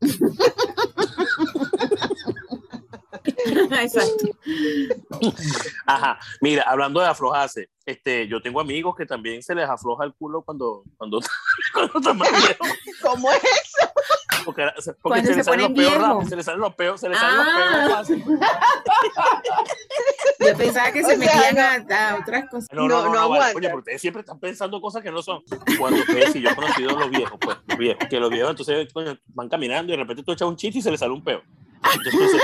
Exacto. 3.80 4.26
Ajá, 5.86 6.18
mira, 6.40 6.62
hablando 6.66 7.00
de 7.00 7.06
aflojarse, 7.06 7.70
este, 7.84 8.26
yo 8.28 8.40
tengo 8.40 8.60
amigos 8.60 8.96
que 8.96 9.06
también 9.06 9.42
se 9.42 9.54
les 9.54 9.68
afloja 9.68 10.04
el 10.04 10.14
culo 10.14 10.42
cuando, 10.42 10.82
cuando, 10.96 11.20
cuando. 11.72 12.24
¿Cómo 13.02 13.30
es? 13.30 13.74
Porque, 14.46 14.70
se, 14.78 14.90
los 15.36 15.46
ponen 15.46 15.74
peos 15.74 15.90
viejos. 15.90 15.98
rápido, 15.98 16.28
se 16.28 16.36
les 16.36 16.44
salen 16.46 16.60
los 16.60 16.74
peos, 16.74 17.00
se 17.00 17.08
les 17.08 17.18
salen 17.18 17.36
los 17.36 17.46
Ah. 17.48 17.78
peos 17.80 17.92
fácil. 17.92 18.24
Yo 20.38 20.56
pensaba 20.56 20.92
que 20.92 21.00
O 21.04 21.08
se 21.08 21.16
sea, 21.16 21.34
metían 21.50 21.58
a, 21.92 22.10
a 22.12 22.16
otras 22.20 22.48
cosas. 22.48 22.68
No, 22.72 22.82
no, 22.82 22.88
No, 22.88 23.04
no, 23.06 23.12
no 23.14 23.20
no, 23.22 23.28
vale. 23.30 23.54
Oye, 23.56 23.66
pero 23.68 23.78
ustedes 23.78 24.00
siempre 24.00 24.20
están 24.20 24.38
pensando 24.38 24.80
cosas 24.80 25.02
que 25.02 25.10
no 25.10 25.22
son. 25.22 25.42
Cuando 25.78 26.00
ustedes, 26.00 26.32
si 26.32 26.40
yo 26.40 26.50
he 26.50 26.54
conocido 26.54 26.90
a 26.96 27.00
los 27.00 27.10
viejos, 27.10 27.38
pues, 27.40 27.56
los 27.66 27.78
viejos, 27.78 28.08
que 28.08 28.20
los 28.20 28.30
viejos 28.30 28.50
entonces 28.50 28.92
coño, 28.92 29.18
van 29.28 29.48
caminando 29.48 29.92
y 29.92 29.96
de 29.96 30.02
repente 30.02 30.22
tú 30.22 30.32
echas 30.32 30.48
un 30.48 30.56
chiste 30.56 30.78
y 30.78 30.82
se 30.82 30.90
le 30.90 30.98
sale 30.98 31.12
un 31.12 31.22
peo. 31.24 31.42
Entonces. 31.92 32.42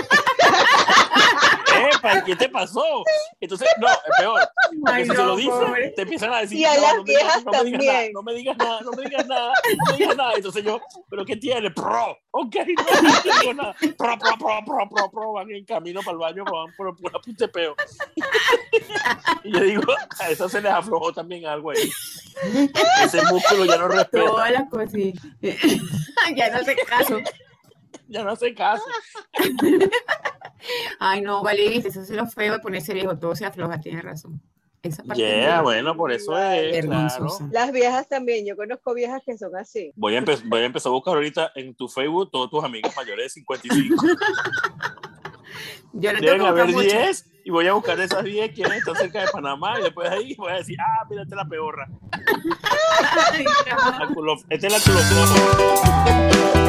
¿Qué 2.26 2.36
te 2.36 2.48
pasó? 2.48 2.84
Entonces, 3.40 3.68
no, 3.78 3.88
es 3.88 3.98
peor. 4.18 4.40
Porque 4.80 4.92
Ay, 4.92 5.04
si 5.04 5.10
se 5.10 5.16
lo 5.22 5.36
dices, 5.36 5.52
pobre. 5.52 5.90
te 5.90 6.02
empiezan 6.02 6.32
a 6.32 6.40
decir, 6.40 6.58
Y 6.58 6.64
a 6.64 6.74
no, 6.74 6.80
las 6.82 6.96
no 6.96 7.02
me 7.02 7.10
digas- 7.12 7.22
viejas 7.22 7.36
digas 7.38 7.44
nada, 7.44 7.58
también. 7.58 8.12
no 8.12 8.22
me 8.22 8.34
digas 8.34 8.56
nada, 8.56 8.80
no 8.80 8.90
me 8.92 9.02
digas 9.02 9.26
nada, 9.26 9.52
no 9.78 9.92
me 9.92 9.98
digas 9.98 10.16
nada. 10.16 10.32
Entonces 10.36 10.64
yo, 10.64 10.80
¿pero 11.10 11.24
qué 11.24 11.36
tiene? 11.36 11.70
Pro, 11.70 12.18
ok, 12.30 12.56
no, 12.76 13.02
no 13.02 13.22
tengo 13.22 13.54
nada. 13.54 13.74
Pro, 13.78 14.18
pro, 14.18 14.36
pro, 14.38 14.64
pro, 14.64 14.88
pro, 14.88 15.10
pro, 15.10 15.32
van 15.32 15.50
en 15.50 15.64
camino 15.64 16.00
para 16.00 16.12
el 16.12 16.18
baño, 16.18 16.44
van 16.44 16.74
por 16.76 16.96
pura 16.96 17.18
puta 17.20 17.48
peo. 17.48 17.74
Y 19.44 19.52
yo 19.52 19.60
digo, 19.60 19.92
a 20.20 20.28
eso 20.30 20.48
se 20.48 20.60
les 20.60 20.72
aflojó 20.72 21.12
también 21.12 21.46
algo 21.46 21.70
ahí. 21.70 21.90
Ese 23.04 23.22
músculo 23.30 23.64
ya 23.66 23.76
no 23.76 23.88
respeta, 23.88 24.26
Todas 24.26 24.50
las 24.50 24.68
cosas. 24.70 24.92
ya 26.36 26.50
no 26.50 26.64
sé 26.64 26.76
caso. 26.86 27.18
ya 28.08 28.22
no 28.22 28.30
hace 28.30 28.54
caso. 28.54 28.84
Ay, 30.98 31.20
no, 31.20 31.42
vale, 31.42 31.68
viste, 31.68 31.88
eso 31.88 32.02
es 32.02 32.10
lo 32.10 32.26
feo 32.26 32.54
de 32.54 32.58
ponerse 32.60 32.94
viejo, 32.94 33.18
todo 33.18 33.34
se 33.34 33.44
afloja, 33.44 33.80
tienes 33.80 34.02
razón. 34.04 34.40
Esa 34.82 35.04
parte 35.04 35.22
Yeah, 35.22 35.62
bueno, 35.62 35.96
por 35.96 36.10
eso 36.10 36.36
es, 36.36 36.84
claro. 36.84 37.28
Las 37.52 37.70
viejas 37.70 38.08
también. 38.08 38.44
Yo 38.44 38.56
conozco 38.56 38.92
viejas 38.94 39.22
que 39.24 39.38
son 39.38 39.54
así. 39.54 39.92
Voy 39.94 40.16
a, 40.16 40.20
empe- 40.20 40.42
voy 40.46 40.60
a 40.62 40.64
empezar 40.64 40.90
a 40.90 40.92
buscar 40.94 41.14
ahorita 41.14 41.52
en 41.54 41.72
tu 41.76 41.86
Facebook 41.88 42.30
todos 42.32 42.50
tus 42.50 42.64
amigos 42.64 42.92
mayores 42.96 43.26
de 43.26 43.30
55. 43.30 44.04
Yo 45.94 46.12
no 46.12 46.18
tengo 46.18 46.32
Deben 46.32 46.46
haber 46.46 46.66
mucho. 46.68 46.80
10 46.88 47.26
y 47.44 47.50
voy 47.50 47.66
a 47.68 47.74
buscar 47.74 48.00
esas 48.00 48.24
10 48.24 48.52
quienes 48.54 48.78
están 48.78 48.96
cerca 48.96 49.20
de 49.20 49.28
Panamá 49.30 49.78
y 49.78 49.82
después 49.84 50.10
de 50.10 50.16
ahí 50.16 50.34
voy 50.36 50.50
a 50.50 50.56
decir, 50.56 50.76
ah, 50.80 51.06
mira, 51.08 51.22
esta 51.22 51.34
es 51.34 51.36
la 51.36 51.48
peorra. 51.48 51.88
Ay, 53.32 53.44
no. 53.44 54.34
Esta 54.48 54.66
es 54.66 54.72
la 54.72 54.80
culofloja. 54.80 56.61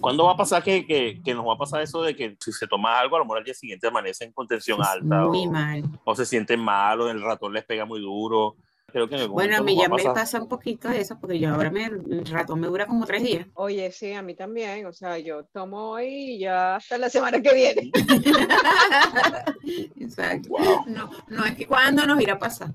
¿Cuándo 0.00 0.24
va 0.24 0.32
a 0.32 0.36
pasar 0.36 0.62
que, 0.62 0.86
que, 0.86 1.20
que 1.22 1.34
nos 1.34 1.46
va 1.46 1.54
a 1.54 1.58
pasar 1.58 1.82
eso 1.82 2.02
de 2.02 2.16
que 2.16 2.36
si 2.40 2.52
se 2.52 2.66
toma 2.66 2.98
algo, 2.98 3.16
a 3.16 3.18
lo 3.18 3.24
mejor 3.24 3.38
al 3.38 3.44
día 3.44 3.54
siguiente 3.54 3.86
amanecen 3.86 4.32
con 4.32 4.46
tensión 4.46 4.80
alta 4.82 5.26
Muy 5.26 5.46
o, 5.46 5.50
mal. 5.50 5.84
o 6.04 6.14
se 6.14 6.26
sienten 6.26 6.60
mal 6.60 7.00
o 7.00 7.10
el 7.10 7.22
ratón 7.22 7.52
les 7.52 7.64
pega 7.64 7.84
muy 7.84 8.00
duro? 8.00 8.56
Creo 8.90 9.08
que 9.08 9.14
en 9.14 9.20
algún 9.22 9.34
Bueno, 9.34 9.56
a 9.56 9.60
mí 9.60 9.76
ya 9.76 9.88
me 9.88 10.02
pasa 10.02 10.40
un 10.40 10.48
poquito 10.48 10.88
de 10.88 11.00
eso, 11.00 11.18
porque 11.18 11.38
yo 11.38 11.50
ahora 11.50 11.70
me, 11.70 11.84
el 11.84 12.26
ratón 12.26 12.60
me 12.60 12.66
dura 12.66 12.86
como 12.86 13.06
tres 13.06 13.22
días. 13.22 13.46
Oye, 13.54 13.90
sí, 13.92 14.12
a 14.12 14.22
mí 14.22 14.34
también. 14.34 14.86
O 14.86 14.92
sea, 14.92 15.18
yo 15.18 15.44
tomo 15.44 15.90
hoy 15.90 16.06
y 16.06 16.38
ya 16.40 16.76
hasta 16.76 16.98
la 16.98 17.08
semana 17.08 17.40
que 17.40 17.54
viene. 17.54 17.90
Exacto. 20.00 20.48
Wow. 20.48 20.84
No, 20.86 21.10
no 21.28 21.44
es 21.44 21.54
que 21.54 21.66
cuándo 21.66 22.06
nos 22.06 22.20
irá 22.20 22.34
a 22.34 22.38
pasar. 22.38 22.70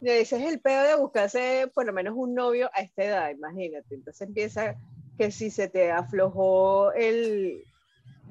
Ese 0.00 0.36
es 0.36 0.52
el 0.52 0.60
pedo 0.60 0.82
de 0.84 0.96
buscarse 0.96 1.70
por 1.74 1.84
lo 1.84 1.92
menos 1.92 2.14
un 2.16 2.34
novio 2.34 2.70
a 2.72 2.80
esta 2.80 3.04
edad, 3.04 3.30
imagínate. 3.30 3.94
Entonces 3.94 4.26
empieza 4.26 4.76
que 5.20 5.30
si 5.30 5.50
se 5.50 5.68
te 5.68 5.92
aflojó 5.92 6.92
el, 6.94 7.62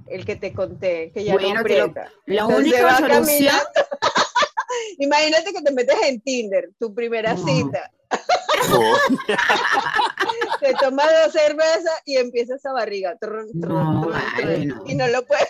el 0.08 0.26
que 0.26 0.36
te 0.36 0.52
conté, 0.56 1.12
que 1.14 1.24
ya 1.24 1.34
Bueno, 1.34 1.54
no 1.54 1.60
aprieta. 1.60 2.12
La 2.26 2.42
Entonces 2.42 2.58
única 2.74 2.98
solución. 2.98 3.56
Imagínate 4.98 5.54
que 5.54 5.62
te 5.62 5.72
metes 5.72 5.98
en 6.08 6.20
Tinder, 6.22 6.70
tu 6.80 6.92
primera 6.96 7.36
No. 7.36 7.46
cita, 7.46 7.92
Oh, 8.74 8.98
te 10.62 10.74
tomas 10.82 11.06
dos 11.24 11.32
cervezas 11.32 12.02
y 12.06 12.18
empieza 12.18 12.56
esa 12.56 12.72
barriga. 12.74 13.16
trun, 13.22 13.48
trun, 13.62 13.62
No, 13.94 14.02
trun, 14.02 14.14
vale, 14.14 14.56
trun, 14.56 14.68
no. 14.68 14.84
Y 14.88 14.96
no 14.96 15.08
lo 15.10 15.24
puedes. 15.28 15.48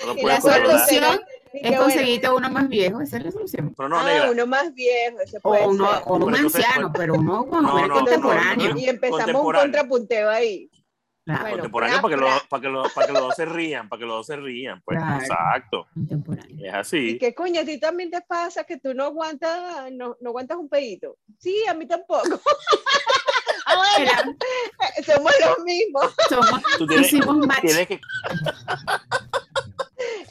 No 0.00 0.06
lo 0.14 0.18
Y 0.18 0.22
puedes 0.22 0.44
la 0.44 0.54
solución 0.56 1.20
Es 1.54 1.62
que 1.62 1.68
bueno, 1.68 1.82
conseguirte 1.84 2.30
uno 2.30 2.50
más 2.50 2.68
viejo, 2.68 3.00
esa 3.00 3.16
es 3.18 3.24
la 3.24 3.30
solución. 3.30 3.74
Pero 3.76 3.88
no, 3.88 3.98
ah, 3.98 4.04
negra. 4.04 4.30
uno 4.30 4.46
más 4.46 4.74
viejo, 4.74 5.20
ese 5.20 5.38
O 5.38 5.40
puede 5.40 5.66
uno, 5.66 5.92
ser. 5.92 6.02
o 6.06 6.14
uno 6.16 6.36
entonces, 6.36 6.64
anciano, 6.64 6.92
pues, 6.92 7.00
pero 7.00 7.14
uno 7.14 7.46
con 7.46 7.62
no, 7.62 7.86
no, 7.86 7.86
no, 7.86 8.78
Y 8.78 8.88
empezamos 8.88 9.20
un 9.20 9.32
Contemporáneo. 9.32 9.60
contrapunteo 9.62 10.30
ahí. 10.30 10.70
Claro, 11.26 11.40
Bueno, 11.42 11.56
contemporáneo 11.56 12.00
para 12.02 12.14
que, 12.14 12.20
los, 12.20 12.42
para, 12.48 12.60
que 12.62 12.68
los, 12.68 12.92
para 12.92 13.06
que 13.06 13.12
los 13.14 13.22
dos 13.22 13.34
se 13.36 13.44
rían, 13.46 13.88
para 13.88 13.98
que 14.00 14.04
los 14.06 14.16
dos 14.16 14.26
se 14.26 14.36
rían. 14.36 14.82
Pues, 14.84 14.98
Claro. 14.98 15.20
exacto. 15.22 15.86
contemporáneo. 15.94 16.56
Es 16.56 16.62
¿Y 16.62 16.68
así. 16.68 17.18
qué 17.18 17.34
coño? 17.34 17.60
¿A 17.60 17.64
ti 17.64 17.78
también 17.80 18.10
te 18.10 18.20
pasa 18.20 18.64
que 18.64 18.76
tú 18.78 18.92
no 18.92 19.04
aguantas, 19.04 19.90
no, 19.92 20.16
no 20.20 20.28
aguantas 20.30 20.58
un 20.58 20.68
pedito? 20.68 21.16
Sí, 21.38 21.64
a 21.66 21.72
mí 21.72 21.86
tampoco. 21.86 22.24
ah, 23.66 23.82
Mira, 23.98 24.22
somos 25.06 25.32
los 25.46 25.58
mismos. 25.64 26.14
somos, 26.28 26.60
Tú 26.78 26.86
tienes, 26.86 27.06
hicimos 27.06 27.38
match. 27.46 27.60
tienes 27.62 27.86
que. 27.86 28.00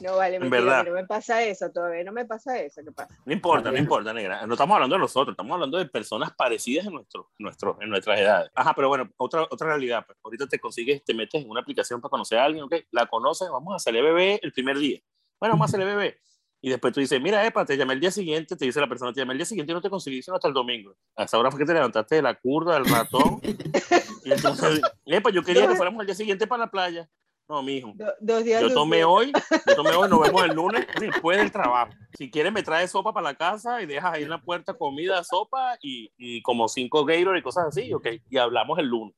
No 0.02 0.18
vale, 0.18 0.36
En 0.36 0.42
mentira, 0.42 0.64
verdad. 0.64 0.86
no 0.86 0.94
me 0.94 1.06
pasa 1.06 1.44
eso, 1.44 1.72
todavía 1.72 2.04
no 2.04 2.12
me 2.12 2.26
pasa 2.26 2.60
eso. 2.60 2.82
¿Qué 2.84 2.92
pasa? 2.92 3.16
No 3.26 3.34
importa, 3.34 3.72
no 3.72 3.78
importa, 3.78 4.14
negra. 4.14 4.46
No 4.46 4.54
estamos 4.54 4.76
hablando 4.76 4.96
de 4.96 5.00
nosotros, 5.00 5.34
estamos 5.34 5.54
hablando 5.54 5.78
de 5.78 5.86
personas 5.86 6.34
parecidas 6.36 6.86
en, 6.86 6.94
nuestro, 6.94 7.32
nuestro, 7.40 7.78
en 7.82 7.90
nuestras 7.90 8.20
edades. 8.20 8.52
Ajá, 8.56 8.74
pero 8.76 8.90
bueno, 8.90 9.10
otra, 9.18 9.44
otra 9.44 9.68
realidad. 9.68 10.04
Pues, 10.06 10.18
ahorita 10.24 10.48
te 10.48 10.60
consigues, 10.60 11.04
te 11.04 11.14
metes 11.14 11.44
en 11.44 11.50
una 11.50 11.62
aplicación 11.62 12.02
para 12.02 12.10
conocer 12.10 12.40
a 12.40 12.46
alguien, 12.46 12.64
¿ok? 12.64 12.76
La 12.92 13.06
conoces, 13.06 13.50
vamos 13.50 13.74
a 13.74 13.76
hacerle 13.78 14.02
bebé 14.02 14.40
el 14.44 14.52
primer 14.52 14.78
día. 14.78 15.00
Bueno, 15.40 15.54
vamos 15.54 15.66
a 15.66 15.70
hacerle 15.70 15.86
bebé. 15.86 16.20
Y 16.66 16.70
después 16.70 16.94
tú 16.94 17.02
dices, 17.02 17.20
mira, 17.22 17.46
Epa, 17.46 17.66
te 17.66 17.76
llamé 17.76 17.94
el 17.94 18.00
día 18.00 18.10
siguiente, 18.10 18.56
te 18.56 18.64
dice 18.64 18.80
la 18.80 18.88
persona, 18.88 19.12
te 19.12 19.20
llamé 19.20 19.34
el 19.34 19.40
día 19.40 19.46
siguiente 19.46 19.74
y 19.74 19.76
no 19.76 19.82
te 19.82 19.90
conseguí 19.90 20.22
sino 20.22 20.36
hasta 20.36 20.48
el 20.48 20.54
domingo. 20.54 20.96
Hasta 21.14 21.36
ahora 21.36 21.52
fue 21.52 21.60
que 21.60 21.66
te 21.66 21.74
levantaste 21.74 22.16
de 22.16 22.22
la 22.22 22.36
curva, 22.36 22.76
del 22.76 22.86
ratón. 22.86 23.42
y 24.24 24.32
entonces, 24.32 24.80
Epa, 25.06 25.30
yo 25.30 25.44
quería 25.44 25.68
que 25.68 25.76
fuéramos 25.76 26.00
el 26.00 26.06
día 26.06 26.16
siguiente 26.16 26.48
para 26.48 26.64
la 26.64 26.72
playa. 26.72 27.10
No, 27.50 27.62
mijo. 27.62 27.92
Do- 27.96 28.14
dos 28.22 28.44
días. 28.44 28.62
Yo 28.62 28.74
tomé 28.74 28.98
días. 28.98 29.08
hoy, 29.10 29.32
yo 29.68 29.76
tomé 29.76 29.92
hoy, 29.92 30.10
nos 30.10 30.22
vemos 30.22 30.44
el 30.44 30.52
lunes 30.56 30.88
después 31.00 31.38
del 31.38 31.52
trabajo. 31.52 31.92
Si 32.18 32.32
quieres 32.32 32.54
me 32.54 32.64
traes 32.64 32.92
sopa 32.92 33.12
para 33.14 33.26
la 33.32 33.36
casa 33.36 33.82
y 33.82 33.86
dejas 33.86 34.14
ahí 34.14 34.24
en 34.24 34.30
la 34.30 34.42
puerta 34.42 34.74
comida, 34.74 35.24
sopa 35.24 35.78
y, 35.82 36.12
y 36.18 36.42
como 36.42 36.68
cinco 36.68 37.04
Gatorade 37.06 37.40
y 37.40 37.44
cosas 37.44 37.66
así, 37.68 37.94
ok. 37.94 38.08
Y 38.30 38.38
hablamos 38.38 38.80
el 38.80 38.86
lunes. 38.88 39.16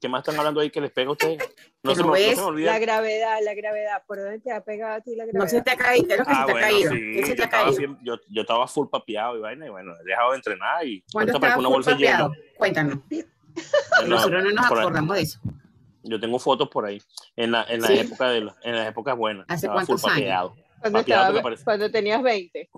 ¿Qué 0.00 0.08
más 0.08 0.20
están 0.20 0.38
hablando 0.38 0.60
ahí 0.60 0.70
que 0.70 0.80
les 0.80 0.92
pega 0.92 1.08
a 1.08 1.12
ustedes? 1.12 1.38
No, 1.82 1.92
se, 1.92 2.02
no 2.02 2.12
me, 2.12 2.20
no 2.24 2.30
se 2.30 2.36
me 2.36 2.42
olvida. 2.42 2.70
La 2.72 2.78
gravedad, 2.78 3.38
la 3.42 3.52
gravedad. 3.54 4.02
¿Por 4.06 4.18
dónde 4.18 4.38
te 4.38 4.52
ha 4.52 4.62
pegado 4.62 4.94
a 4.94 5.00
ti 5.00 5.16
la 5.16 5.24
gravedad? 5.26 5.42
No 5.44 5.48
se 5.50 5.60
te 5.60 5.70
ha 5.72 5.76
caído, 5.76 6.06
¿qué 6.06 6.14
es 6.14 6.18
lo 6.20 6.24
que 6.24 6.30
Ah, 6.32 6.44
se 6.46 6.52
te 6.52 6.58
ha 6.58 6.60
caído? 6.60 6.90
sí, 6.92 6.96
¿Qué 7.14 7.22
se 7.24 7.28
yo 7.30 7.34
te 7.36 7.42
ha 7.42 7.44
estaba, 7.46 7.64
caído? 7.74 7.98
yo, 8.02 8.16
yo 8.30 8.40
estaba 8.42 8.68
full 8.68 8.86
papeado 8.88 9.36
y 9.36 9.40
vaina, 9.40 9.66
y 9.66 9.70
bueno, 9.70 9.92
he 10.00 10.04
dejado 10.04 10.30
de 10.30 10.36
entrenar 10.36 10.86
y 10.86 11.04
¿Cuándo 11.12 11.32
estaba 11.32 11.46
una 11.58 11.66
full 11.66 11.74
bolsa 11.74 11.90
papeado? 11.92 12.28
llena. 12.30 12.44
Cuéntanos. 12.56 12.98
No, 14.02 14.06
Nosotros 14.06 14.44
no 14.44 14.50
nos 14.52 14.66
acordamos 14.66 15.16
de 15.16 15.22
eso. 15.22 15.40
Yo 16.02 16.20
tengo 16.20 16.38
fotos 16.38 16.68
por 16.68 16.86
ahí, 16.86 17.00
en, 17.36 17.52
la, 17.52 17.64
en, 17.68 17.80
la 17.82 17.88
Sí. 17.88 17.98
época 17.98 18.30
de 18.30 18.40
la- 18.42 18.56
en 18.62 18.76
las 18.76 18.88
épocas 18.88 19.16
buenas. 19.16 19.44
¿Hace 19.48 19.66
Estaba 19.66 19.80
full 19.80 19.86
cuántos 19.86 20.04
años? 20.04 20.18
papeado. 20.20 20.54
Cuando, 20.80 20.98
papeado 21.00 21.38
estaba- 21.38 21.56
cuando 21.64 21.90
tenías 21.90 22.22
20. 22.22 22.70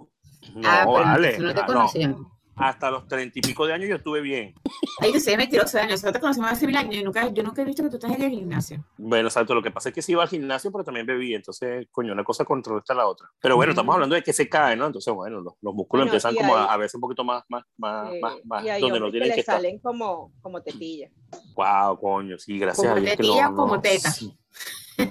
No, 0.55 0.69
ah, 0.69 0.85
vale. 0.87 1.39
no 1.39 1.55
te 1.55 1.61
ah, 1.61 1.67
no. 1.69 2.40
Hasta 2.57 2.91
los 2.91 3.09
treinta 3.09 3.39
y 3.39 3.43
pico 3.43 3.67
de 3.67 3.73
años 3.73 3.89
yo 3.89 3.97
estuve 3.97 4.21
bien. 4.21 4.55
Ay, 5.01 5.13
que 5.13 5.21
se 5.21 5.35
mentiroso 5.37 5.79
años. 5.79 5.93
Nosotros 5.93 6.13
te 6.15 6.21
conocimos 6.21 6.51
hace 6.53 6.67
mil 6.67 6.77
años 6.77 6.95
y 6.97 7.03
nunca, 7.03 7.27
yo 7.31 7.43
nunca 7.43 7.63
he 7.63 7.65
visto 7.65 7.83
que 7.83 7.89
tú 7.89 7.97
estás 7.97 8.11
en 8.13 8.23
el 8.23 8.31
gimnasio. 8.31 8.85
Bueno, 8.99 9.29
exacto. 9.29 9.55
Lo 9.55 9.63
que 9.63 9.71
pasa 9.71 9.89
es 9.89 9.95
que 9.95 10.03
sí 10.03 10.13
iba 10.13 10.23
al 10.23 10.29
gimnasio, 10.29 10.71
pero 10.71 10.85
también 10.85 11.07
bebía. 11.07 11.37
Entonces, 11.37 11.87
coño, 11.91 12.13
una 12.13 12.23
cosa 12.23 12.45
contrarresta 12.45 12.93
la 12.93 13.07
otra. 13.07 13.29
Pero 13.41 13.57
bueno, 13.57 13.71
Ujú. 13.73 13.81
estamos 13.81 13.95
hablando 13.95 14.15
de 14.15 14.23
que 14.23 14.33
se 14.35 14.47
cae, 14.49 14.77
¿no? 14.77 14.87
Entonces, 14.87 15.15
bueno, 15.15 15.41
los, 15.41 15.55
los 15.63 15.75
músculos 15.75 16.05
Bueno, 16.05 16.13
empiezan 16.13 16.35
como 16.35 16.55
a, 16.57 16.65
hay- 16.65 16.75
a 16.75 16.77
verse 16.77 16.97
un 16.99 17.01
poquito 17.01 17.25
más, 17.25 17.45
más, 17.49 17.65
más, 17.79 18.13
eh, 18.13 18.19
más, 18.21 18.35
más 18.45 18.65
y 18.65 18.81
donde 18.81 19.01
no 19.01 19.07
que 19.07 19.13
tienen 19.13 19.33
que 19.33 19.41
estar. 19.41 19.57
salen 19.57 19.79
como, 19.79 20.33
como 20.43 20.61
tetillas. 20.63 21.11
Wow, 21.55 21.99
coño, 21.99 22.39
sí, 22.39 22.59
gracias 22.59 22.87
Como 22.87 22.99
a 22.99 23.01
Dios 23.01 23.17
que 23.17 23.23
no, 23.23 23.55
como 23.57 23.77
no, 23.77 23.81
teta. 23.81 24.11
sí. 24.11 24.37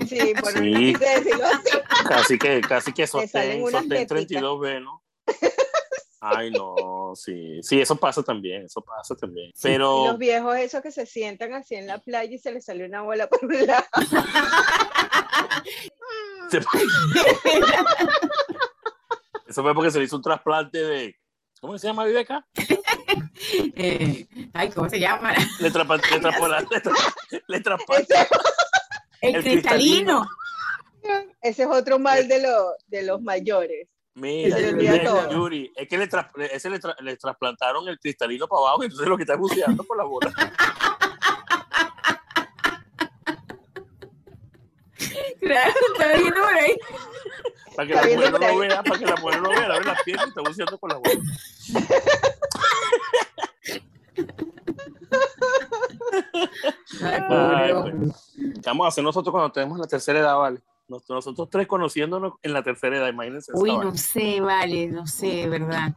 Sí, 0.07 0.33
por 0.39 0.51
Sí. 0.51 0.93
decirlo 0.93 1.45
así. 1.45 1.77
Casi 2.07 2.37
que, 2.37 2.61
casi 2.61 2.93
que 2.93 3.07
sostén, 3.07 3.61
sostén 3.71 3.89
teticas. 4.07 4.43
32B, 4.43 4.83
¿no? 4.83 5.01
Ay, 6.21 6.51
no, 6.51 7.13
sí. 7.15 7.61
Sí, 7.63 7.79
eso 7.79 7.95
pasa 7.95 8.21
también, 8.23 8.65
eso 8.65 8.81
pasa 8.81 9.15
también. 9.15 9.49
Y 9.49 9.53
Pero, 9.61 10.07
los 10.07 10.17
viejos 10.17 10.57
esos 10.57 10.81
que 10.81 10.91
se 10.91 11.05
sientan 11.05 11.53
así 11.53 11.75
en 11.75 11.87
la 11.87 11.97
playa 11.99 12.33
y 12.35 12.37
se 12.37 12.51
les 12.51 12.65
sale 12.65 12.85
una 12.85 13.01
bola 13.03 13.27
por 13.27 13.45
un 13.45 13.65
lado. 13.67 13.85
eso 19.47 19.63
fue 19.63 19.73
porque 19.73 19.91
se 19.91 19.99
le 19.99 20.05
hizo 20.05 20.15
un 20.17 20.21
trasplante 20.21 20.77
de, 20.77 21.15
¿cómo 21.61 21.77
se 21.77 21.87
llama, 21.87 22.05
Viveca? 22.05 22.45
Eh, 23.75 24.27
ay, 24.53 24.69
¿cómo 24.69 24.89
se 24.89 24.99
llama? 24.99 25.33
Le 25.59 25.71
traspa- 25.71 25.97
le 25.97 26.19
traspa- 26.21 26.67
le 27.47 27.63
tra- 27.63 27.79
El, 29.21 29.35
El 29.35 29.43
cristalino. 29.43 30.27
ese 31.41 31.63
es 31.63 31.69
otro 31.69 31.99
mal 31.99 32.27
de, 32.27 32.41
los 32.41 32.73
de 32.87 33.03
los 33.03 33.21
mayores. 33.21 33.87
Mira, 34.15 35.29
Yuri, 35.29 35.71
es 35.75 35.87
que 35.87 35.97
le, 35.97 36.07
tras- 36.07 36.31
ese 36.51 36.69
le, 36.69 36.79
tra- 36.79 36.99
le 36.99 37.15
trasplantaron 37.15 37.87
el 37.87 37.99
cristalino 37.99 38.47
para 38.47 38.61
abajo 38.61 38.83
y 38.83 38.87
entonces 38.87 39.07
lo 39.07 39.15
que 39.15 39.23
está 39.23 39.35
buceando 39.37 39.83
por 39.83 39.97
la 39.97 40.03
bola. 40.03 40.31
Claro, 45.39 45.73
está 45.93 46.17
viendo 46.17 46.35
por 46.41 46.53
ahí. 46.53 46.77
Para 47.75 47.87
que 47.87 47.93
la 47.95 48.01
mujer 48.03 48.31
no 48.31 48.37
lo 48.39 48.57
vea, 48.59 48.83
para 48.83 48.99
que 48.99 49.05
la 49.05 49.15
mujer 49.15 49.41
no 49.41 49.49
vea, 49.49 49.65
abre 49.73 49.85
las 49.85 50.03
piernas 50.03 50.25
y 50.25 50.29
está 50.29 50.41
buceando 50.41 50.77
por 50.77 50.91
la 50.91 50.97
bola. 50.97 51.19
Ay, 57.01 57.21
pobre 57.73 57.93
pues. 57.95 58.33
¿Qué 58.35 58.61
vamos 58.65 58.85
a 58.85 58.87
hacer 58.89 59.03
nosotros 59.03 59.31
cuando 59.31 59.51
tenemos 59.51 59.79
la 59.79 59.87
tercera 59.87 60.19
edad, 60.19 60.37
vale? 60.37 60.59
Nos- 60.89 61.07
Nosotros 61.09 61.47
tres 61.49 61.67
conociéndonos 61.67 62.33
en 62.41 62.51
la 62.53 62.63
tercera 62.63 62.97
edad, 62.97 63.07
imagínense. 63.09 63.51
Uy, 63.55 63.77
no 63.77 63.95
sé, 63.95 64.41
vale, 64.41 64.87
no 64.87 65.05
sé, 65.07 65.47
¿verdad? 65.47 65.93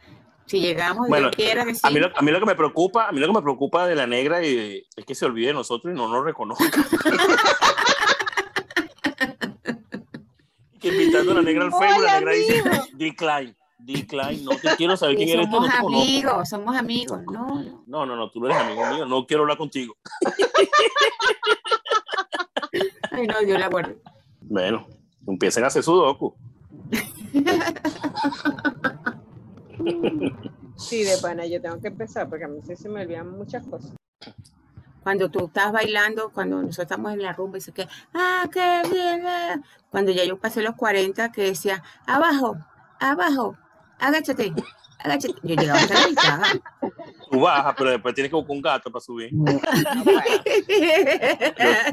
Si 0.46 0.60
llegamos, 0.60 1.08
Bueno, 1.08 1.30
quiera. 1.30 1.64
A 1.82 1.90
mí, 1.90 1.98
lo, 1.98 2.10
a 2.14 2.20
mí 2.22 2.30
lo 2.30 2.38
que 2.40 2.46
me 2.46 2.54
preocupa, 2.54 3.08
a 3.08 3.12
mí 3.12 3.20
lo 3.20 3.26
que 3.28 3.32
me 3.32 3.42
preocupa 3.42 3.86
de 3.86 3.94
la 3.94 4.06
negra 4.06 4.44
y- 4.44 4.84
es 4.94 5.04
que 5.06 5.14
se 5.14 5.24
olvide 5.24 5.48
de 5.48 5.54
nosotros 5.54 5.92
y 5.94 5.96
no 5.96 6.08
nos 6.08 6.24
reconozca. 6.24 6.64
que 10.80 10.88
invitando 10.88 11.32
a 11.32 11.34
la 11.36 11.42
negra 11.42 11.64
al 11.64 11.72
Facebook, 11.72 12.04
la 12.04 12.18
negra 12.18 12.32
dice 12.32 12.62
decline, 12.94 13.56
decline, 13.78 14.42
no 14.44 14.50
te 14.56 14.76
quiero 14.76 14.96
saber 14.96 15.16
quién 15.16 15.28
eres 15.30 15.48
tú, 15.48 15.60
no 15.60 15.70
somos 15.70 15.74
amigos, 16.02 16.48
somos 16.48 16.76
amigos. 16.76 17.20
No, 17.30 17.62
no. 17.62 18.06
No, 18.06 18.16
no, 18.16 18.30
tú 18.30 18.40
no 18.40 18.46
eres 18.46 18.58
amigo 18.58 18.86
mío, 18.90 19.06
no 19.06 19.24
quiero 19.26 19.44
hablar 19.44 19.56
contigo. 19.58 19.94
Ay, 23.12 23.26
no, 23.28 23.38
Dios 23.40 23.58
la 23.60 23.68
guarde. 23.68 23.96
Bueno, 24.52 24.86
empiecen 25.26 25.64
a 25.64 25.68
hacer 25.68 25.82
sudoku. 25.82 26.34
Sí, 30.76 31.04
de 31.04 31.16
pana, 31.22 31.46
yo 31.46 31.58
tengo 31.62 31.80
que 31.80 31.88
empezar 31.88 32.28
porque 32.28 32.44
a 32.44 32.48
mí 32.48 32.60
sí 32.62 32.76
se 32.76 32.90
me 32.90 33.00
olvidan 33.00 33.30
muchas 33.30 33.66
cosas. 33.66 33.94
Cuando 35.02 35.30
tú 35.30 35.46
estás 35.46 35.72
bailando, 35.72 36.30
cuando 36.32 36.56
nosotros 36.56 36.80
estamos 36.84 37.14
en 37.14 37.22
la 37.22 37.32
rumba, 37.32 37.54
dice 37.54 37.72
que, 37.72 37.88
ah, 38.12 38.44
qué 38.52 38.82
bien. 38.90 39.26
ah". 39.26 39.62
Cuando 39.90 40.12
ya 40.12 40.22
yo 40.26 40.38
pasé 40.38 40.60
los 40.60 40.74
40, 40.76 41.32
que 41.32 41.44
decía, 41.44 41.82
abajo, 42.06 42.58
abajo, 43.00 43.56
agáchate, 43.98 44.52
Yo 45.42 45.54
llegaba 45.56 45.78
hasta 45.78 45.94
la 45.94 46.08
mitad. 46.08 46.42
Tú 47.30 47.40
bajas, 47.40 47.74
pero 47.76 47.90
después 47.90 48.14
tienes 48.14 48.30
que 48.30 48.36
buscar 48.36 48.56
un 48.56 48.62
gato 48.62 48.90
para 48.90 49.00
subir. 49.00 49.30
No. 49.42 49.52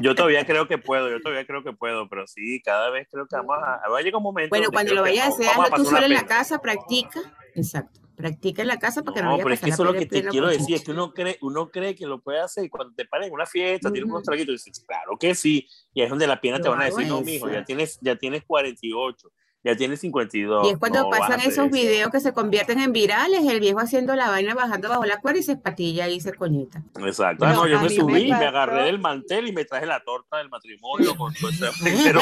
yo 0.00 0.14
todavía 0.14 0.44
creo 0.44 0.66
que 0.68 0.78
puedo, 0.78 1.08
yo 1.10 1.20
todavía 1.20 1.46
creo 1.46 1.62
que 1.62 1.72
puedo, 1.72 2.08
pero 2.08 2.26
sí, 2.26 2.60
cada 2.62 2.90
vez 2.90 3.08
creo 3.10 3.26
que 3.26 3.36
vamos 3.36 3.56
a... 3.58 3.88
Va 3.88 3.98
a 3.98 4.02
llegar 4.02 4.16
un 4.16 4.22
momento... 4.22 4.50
Bueno, 4.50 4.70
cuando 4.70 4.94
lo 4.94 5.02
vayas 5.02 5.26
a 5.26 5.28
hacer, 5.28 5.46
hazlo 5.48 5.76
tú 5.76 5.84
solo 5.84 6.06
en 6.06 6.12
la 6.12 6.26
casa, 6.26 6.60
practica. 6.60 7.20
Exacto. 7.54 8.00
Practica 8.16 8.62
en 8.62 8.68
la 8.68 8.78
casa 8.78 9.02
para 9.02 9.14
que 9.14 9.22
no, 9.22 9.26
No, 9.26 9.32
vaya 9.32 9.42
a 9.42 9.44
pero 9.44 9.54
es 9.54 9.60
que 9.60 9.70
eso 9.70 9.82
es 9.82 9.92
lo 9.92 9.98
que 9.98 10.06
te 10.06 10.24
quiero 10.28 10.48
decir, 10.48 10.74
es 10.74 10.84
que 10.84 10.90
uno 10.90 11.12
cree, 11.14 11.38
uno 11.40 11.70
cree 11.70 11.94
que 11.94 12.06
lo 12.06 12.20
puede 12.20 12.40
hacer 12.40 12.64
y 12.64 12.68
cuando 12.68 12.94
te 12.94 13.06
pares 13.06 13.28
en 13.28 13.32
una 13.32 13.46
fiesta, 13.46 13.90
tienes 13.90 14.06
Ujú. 14.06 14.16
unos 14.16 14.24
traguitos, 14.24 14.52
dices, 14.64 14.84
claro 14.86 15.16
que 15.18 15.34
sí, 15.34 15.66
y 15.94 16.00
ahí 16.00 16.04
es 16.04 16.10
donde 16.10 16.26
la 16.26 16.40
pierna 16.40 16.60
te 16.60 16.68
van 16.68 16.82
a 16.82 16.84
decir, 16.84 17.06
no, 17.06 17.22
mijo, 17.22 17.48
ya 17.48 17.64
tienes, 17.64 17.98
ya 18.02 18.16
tienes 18.16 18.44
48, 18.44 19.32
ya 19.62 19.76
tienes 19.76 20.00
52. 20.00 20.66
Y 20.66 20.70
es 20.70 20.78
cuando 20.78 21.02
no 21.02 21.10
pasan 21.10 21.40
esos 21.40 21.66
eso". 21.66 21.68
videos 21.70 22.10
que 22.10 22.20
se 22.20 22.32
convierten 22.32 22.80
en 22.80 22.92
virales, 22.92 23.44
el 23.46 23.60
viejo 23.60 23.78
haciendo 23.80 24.16
la 24.16 24.28
vaina, 24.30 24.54
bajando 24.54 24.88
bajo 24.88 25.04
la 25.04 25.20
cuerda 25.20 25.40
y 25.40 25.42
se 25.42 25.52
espatilla 25.52 26.08
y 26.08 26.18
se 26.20 26.32
coñeta. 26.34 26.82
Exacto. 27.04 27.44
Ah, 27.44 27.52
No, 27.52 27.62
no, 27.62 27.68
yo 27.68 27.76
me 27.78 27.84
me 27.84 27.90
subí, 27.90 28.24
me, 28.24 28.30
pasó- 28.30 28.48
agarré 28.48 28.82
del 28.84 28.98
mantel 28.98 29.48
y 29.48 29.52
me 29.52 29.64
traje 29.66 29.84
la 29.86 30.00
torta 30.02 30.38
del 30.38 30.48
matrimonio 30.48 31.14
con 31.16 31.32
todo 31.34 31.50
ese. 31.50 31.66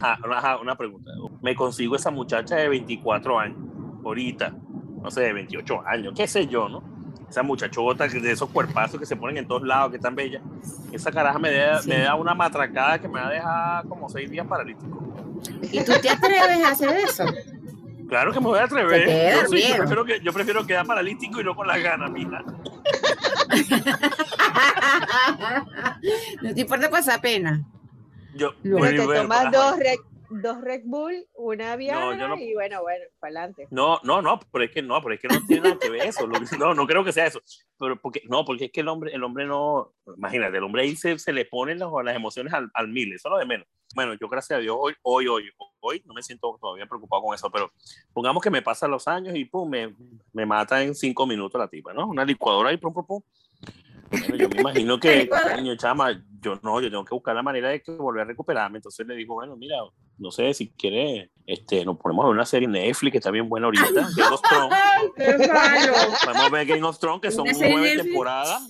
Ah, 0.00 0.58
una 0.60 0.76
pregunta. 0.76 1.10
Me 1.40 1.54
consigo 1.54 1.96
esa 1.96 2.10
muchacha 2.10 2.56
de 2.56 2.68
24 2.68 3.38
años, 3.38 3.56
ahorita, 4.04 4.54
no 5.02 5.10
sé, 5.10 5.22
de 5.22 5.32
28 5.32 5.80
años, 5.86 6.12
qué 6.14 6.26
sé 6.26 6.46
yo, 6.46 6.68
¿no? 6.68 6.82
Esa 7.34 7.42
muchachota 7.42 8.06
de 8.06 8.30
esos 8.30 8.48
cuerpazos 8.48 9.00
que 9.00 9.06
se 9.06 9.16
ponen 9.16 9.38
en 9.38 9.48
todos 9.48 9.64
lados, 9.64 9.90
que 9.90 9.98
tan 9.98 10.14
bella. 10.14 10.40
Esa 10.92 11.10
caraja 11.10 11.36
me 11.36 11.52
da, 11.52 11.82
Sí. 11.82 11.88
me 11.88 11.98
da 11.98 12.14
una 12.14 12.32
matracada 12.32 13.00
que 13.00 13.08
me 13.08 13.18
va 13.18 13.26
a 13.26 13.30
dejar 13.30 13.88
como 13.88 14.08
seis 14.08 14.30
días 14.30 14.46
paralítico. 14.46 15.42
¿Y 15.72 15.82
tú 15.82 15.94
te 16.00 16.10
atreves 16.10 16.64
a 16.64 16.68
hacer 16.68 16.96
eso? 16.96 17.24
Claro 18.08 18.32
que 18.32 18.38
me 18.38 18.46
voy 18.46 18.60
a 18.60 18.64
atrever. 18.66 19.42
Yo, 19.42 19.50
prefiero 19.78 20.04
que, 20.04 20.20
yo 20.20 20.32
prefiero 20.32 20.64
quedar 20.64 20.86
paralítico 20.86 21.40
y 21.40 21.44
no 21.44 21.56
con 21.56 21.66
las 21.66 21.82
ganas, 21.82 22.08
mija. 22.12 22.40
no 26.40 26.54
te 26.54 26.60
importa 26.60 26.88
pasar 26.88 27.20
pena. 27.20 27.64
Yo, 28.36 28.52
bueno, 28.62 29.00
te 29.00 29.06
bueno, 29.06 29.22
tomas 29.22 29.50
dos 29.50 29.76
dos 30.42 30.60
Red 30.60 30.82
Bull, 30.84 31.26
una 31.34 31.76
Viagra 31.76 32.28
no- 32.28 32.36
y 32.36 32.54
bueno, 32.54 32.82
bueno, 32.82 33.04
para 33.18 33.30
adelante. 33.40 33.66
No, 33.70 34.00
no, 34.02 34.20
no, 34.22 34.40
pero 34.52 34.64
es 34.64 34.70
que 34.70 34.82
no, 34.82 35.00
pero 35.02 35.14
es 35.14 35.20
que 35.20 35.28
no 35.28 35.38
tiene 35.46 35.62
nada 35.68 35.78
que 35.80 35.90
ver 35.90 36.06
eso. 36.06 36.26
No, 36.58 36.74
no 36.74 36.86
creo 36.86 37.04
que 37.04 37.12
sea 37.12 37.26
eso. 37.26 37.40
Pero 37.78 38.00
porque, 38.00 38.22
no, 38.28 38.44
porque 38.44 38.66
es 38.66 38.72
que 38.72 38.80
el 38.80 38.88
hombre, 38.88 39.12
el 39.12 39.22
hombre 39.24 39.46
no, 39.46 39.92
imagínate, 40.16 40.56
el 40.56 40.64
hombre 40.64 40.82
ahí 40.82 40.96
se, 40.96 41.18
se 41.18 41.32
le 41.32 41.44
ponen 41.44 41.78
las, 41.78 41.88
las 42.04 42.16
emociones 42.16 42.52
al, 42.52 42.70
al 42.74 42.88
mil, 42.88 43.12
eso 43.12 43.28
es 43.28 43.32
lo 43.32 43.38
de 43.38 43.46
menos. 43.46 43.66
Bueno, 43.94 44.14
yo 44.14 44.28
gracias 44.28 44.58
a 44.58 44.60
Dios 44.60 44.76
hoy, 44.78 44.94
hoy, 45.02 45.28
hoy, 45.28 45.50
hoy 45.80 46.02
no 46.04 46.14
me 46.14 46.22
siento 46.22 46.56
todavía 46.60 46.86
preocupado 46.86 47.22
con 47.22 47.34
eso, 47.34 47.48
pero 47.50 47.70
pongamos 48.12 48.42
que 48.42 48.50
me 48.50 48.60
pasan 48.62 48.90
los 48.90 49.06
años 49.06 49.36
y 49.36 49.44
pum, 49.44 49.68
me, 49.70 49.94
me 50.32 50.44
mata 50.46 50.82
en 50.82 50.94
cinco 50.94 51.26
minutos 51.26 51.58
la 51.58 51.68
tipa, 51.68 51.92
¿no? 51.94 52.08
Una 52.08 52.24
licuadora 52.24 52.72
y 52.72 52.76
pum, 52.76 52.92
pum, 52.92 53.06
pum. 53.06 53.22
Bueno, 54.10 54.36
yo 54.36 54.48
me 54.48 54.60
imagino 54.60 54.98
que, 54.98 55.28
coño, 55.56 55.76
chama, 55.76 56.24
yo 56.44 56.60
no, 56.62 56.80
yo 56.80 56.90
tengo 56.90 57.04
que 57.04 57.14
buscar 57.14 57.34
la 57.34 57.42
manera 57.42 57.70
de 57.70 57.82
que 57.82 57.90
volver 57.92 58.22
a 58.22 58.26
recuperarme. 58.26 58.78
Entonces 58.78 59.06
le 59.06 59.14
digo, 59.16 59.34
bueno, 59.34 59.56
mira, 59.56 59.76
no 60.18 60.30
sé 60.30 60.52
si 60.54 60.68
quiere, 60.70 61.30
este, 61.46 61.84
nos 61.84 61.96
ponemos 61.98 62.24
a 62.24 62.28
ver 62.28 62.34
una 62.34 62.44
serie 62.46 62.66
en 62.66 62.72
Netflix 62.72 63.12
que 63.12 63.18
está 63.18 63.30
bien 63.30 63.48
buena 63.48 63.66
ahorita, 63.66 63.84
Game 64.16 64.34
of 64.34 64.40
Thrones. 64.42 64.78
Podemos 66.24 66.50
ver 66.50 66.66
Game 66.66 66.84
of 66.84 66.98
Thrones, 66.98 67.20
que 67.22 67.30
son 67.30 67.46
nueve 67.58 67.96
temporadas. 67.96 68.62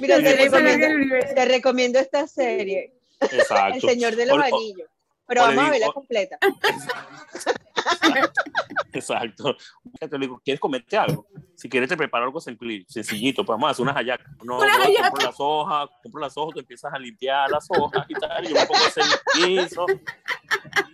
Mira, 0.00 0.16
te 0.22 0.36
recomiendo, 0.36 0.86
el 0.86 1.34
te 1.34 1.44
recomiendo 1.44 1.98
esta 1.98 2.26
serie, 2.26 2.94
El 3.20 3.40
Exacto. 3.40 3.86
Señor 3.88 4.16
de 4.16 4.26
los 4.26 4.38
o- 4.38 4.42
Anillos. 4.42 4.88
Pero 5.28 5.42
o 5.42 5.44
vamos 5.44 5.58
a 5.58 5.62
digo- 5.62 5.70
verla 5.72 5.88
o- 5.88 5.92
completa. 5.92 6.38
Exacto. 8.92 9.56
Te 9.98 10.18
digo, 10.18 10.40
¿quieres 10.44 10.60
comerte 10.60 10.96
algo? 10.96 11.26
Si 11.54 11.68
quieres 11.68 11.88
te 11.88 11.96
preparo 11.96 12.24
algo 12.24 12.40
sencillito, 12.40 13.44
pues 13.44 13.54
vamos 13.54 13.68
a 13.68 13.70
hacer 13.72 13.82
unas 13.82 13.96
hallacas. 13.96 14.26
No, 14.42 14.60
yo 14.62 14.68
hallacas. 14.68 15.10
compro 15.10 15.26
las 15.26 15.36
hojas, 15.38 15.88
compro 16.02 16.20
las 16.20 16.36
hojas, 16.36 16.54
tú 16.54 16.60
empiezas 16.60 16.92
a 16.92 16.98
limpiar 16.98 17.50
las 17.50 17.66
hojas 17.70 18.06
y 18.08 18.14
tal, 18.14 18.44
y 18.44 18.48
yo 18.48 18.54
me 18.54 18.66
pongo 18.66 18.84
a 18.84 18.88
hacer 18.88 19.04
el 19.04 19.46
piso. 19.46 19.86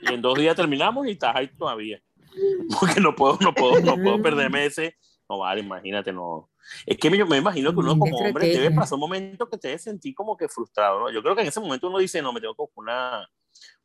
Y 0.03 0.13
en 0.15 0.23
dos 0.23 0.39
días 0.39 0.57
terminamos 0.57 1.07
y 1.07 1.13
estás 1.13 1.35
ahí 1.37 1.49
todavía. 1.49 2.01
Porque 2.81 3.01
no 3.01 3.15
puedo, 3.15 3.39
no 3.41 3.55
puedo, 3.55 3.81
no 3.81 3.95
puedo 3.97 4.21
perderme 4.23 4.67
ese. 4.67 4.97
No 5.29 5.39
vale, 5.39 5.61
imagínate, 5.61 6.13
no. 6.13 6.51
Es 6.87 6.97
que 6.99 7.11
me, 7.11 7.23
me 7.25 7.37
imagino 7.39 7.73
que 7.73 7.79
uno 7.81 7.99
como 7.99 8.17
hombre 8.17 8.49
debe 8.49 8.71
pasar 8.71 8.95
un 8.95 9.01
momento 9.01 9.49
que 9.49 9.59
te 9.59 9.69
debe 9.69 9.79
sentir 9.79 10.15
como 10.15 10.37
que 10.37 10.49
frustrado, 10.49 11.01
¿no? 11.01 11.11
Yo 11.11 11.23
creo 11.23 11.35
que 11.35 11.43
en 11.43 11.49
ese 11.49 11.61
momento 11.61 11.89
uno 11.89 11.99
dice, 11.99 12.21
no, 12.23 12.33
me 12.33 12.41
tengo 12.41 12.55
que 12.55 12.63
buscar 12.63 12.83
una, 12.83 13.31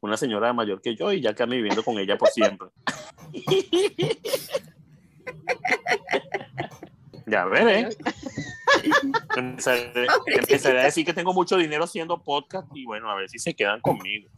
una 0.01 0.17
señora 0.17 0.53
mayor 0.53 0.81
que 0.81 0.95
yo 0.95 1.11
y 1.11 1.21
ya 1.21 1.33
quedarme 1.33 1.57
viviendo 1.57 1.83
con 1.83 1.99
ella 1.99 2.17
por 2.17 2.29
siempre. 2.29 2.69
ya 7.27 7.45
veré. 7.45 7.89
Empezaré, 9.35 10.07
empezaré 10.25 10.81
a 10.81 10.85
decir 10.85 11.05
que 11.05 11.13
tengo 11.13 11.33
mucho 11.33 11.57
dinero 11.57 11.83
haciendo 11.83 12.23
podcast 12.23 12.67
y 12.73 12.85
bueno, 12.85 13.09
a 13.09 13.15
ver 13.15 13.29
si 13.29 13.39
se 13.39 13.53
quedan 13.53 13.81
conmigo. 13.81 14.29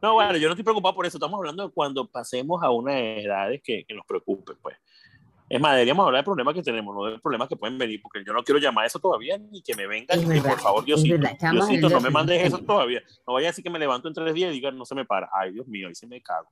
No, 0.00 0.14
bueno, 0.14 0.36
yo 0.36 0.48
no 0.48 0.54
estoy 0.54 0.64
preocupado 0.64 0.96
por 0.96 1.06
eso. 1.06 1.16
Estamos 1.16 1.38
hablando 1.38 1.68
de 1.68 1.72
cuando 1.72 2.08
pasemos 2.08 2.62
a 2.62 2.70
unas 2.70 2.96
edades 2.96 3.62
que, 3.62 3.84
que 3.84 3.94
nos 3.94 4.04
preocupen, 4.04 4.56
pues. 4.60 4.76
Es 5.52 5.60
más, 5.60 5.72
deberíamos 5.72 6.06
hablar 6.06 6.22
de 6.22 6.24
problemas 6.24 6.54
que 6.54 6.62
tenemos, 6.62 6.94
no 6.94 7.04
de 7.04 7.18
problemas 7.18 7.46
que 7.46 7.56
pueden 7.56 7.76
venir, 7.76 8.00
porque 8.00 8.22
yo 8.26 8.32
no 8.32 8.42
quiero 8.42 8.58
llamar 8.58 8.84
a 8.84 8.86
eso 8.86 8.98
todavía 8.98 9.36
ni 9.36 9.60
que 9.62 9.74
me 9.76 9.86
vengan. 9.86 10.18
Es 10.18 10.24
y 10.24 10.28
verdad, 10.28 10.50
por 10.50 10.60
favor, 10.60 10.84
Diosito, 10.84 11.16
Diosito, 11.52 11.88
no 11.90 12.00
me 12.00 12.08
de- 12.08 12.10
mandes 12.10 12.42
eso 12.46 12.58
todavía. 12.58 13.02
No 13.26 13.34
vaya 13.34 13.48
a 13.48 13.50
decir 13.50 13.62
que 13.62 13.68
me 13.68 13.78
levanto 13.78 14.08
en 14.08 14.14
tres 14.14 14.32
días 14.32 14.50
y 14.50 14.54
digan, 14.54 14.78
no 14.78 14.86
se 14.86 14.94
me 14.94 15.04
para. 15.04 15.28
Ay, 15.30 15.52
Dios 15.52 15.66
mío, 15.68 15.88
ahí 15.88 15.94
se 15.94 16.06
me 16.06 16.22
cago. 16.22 16.48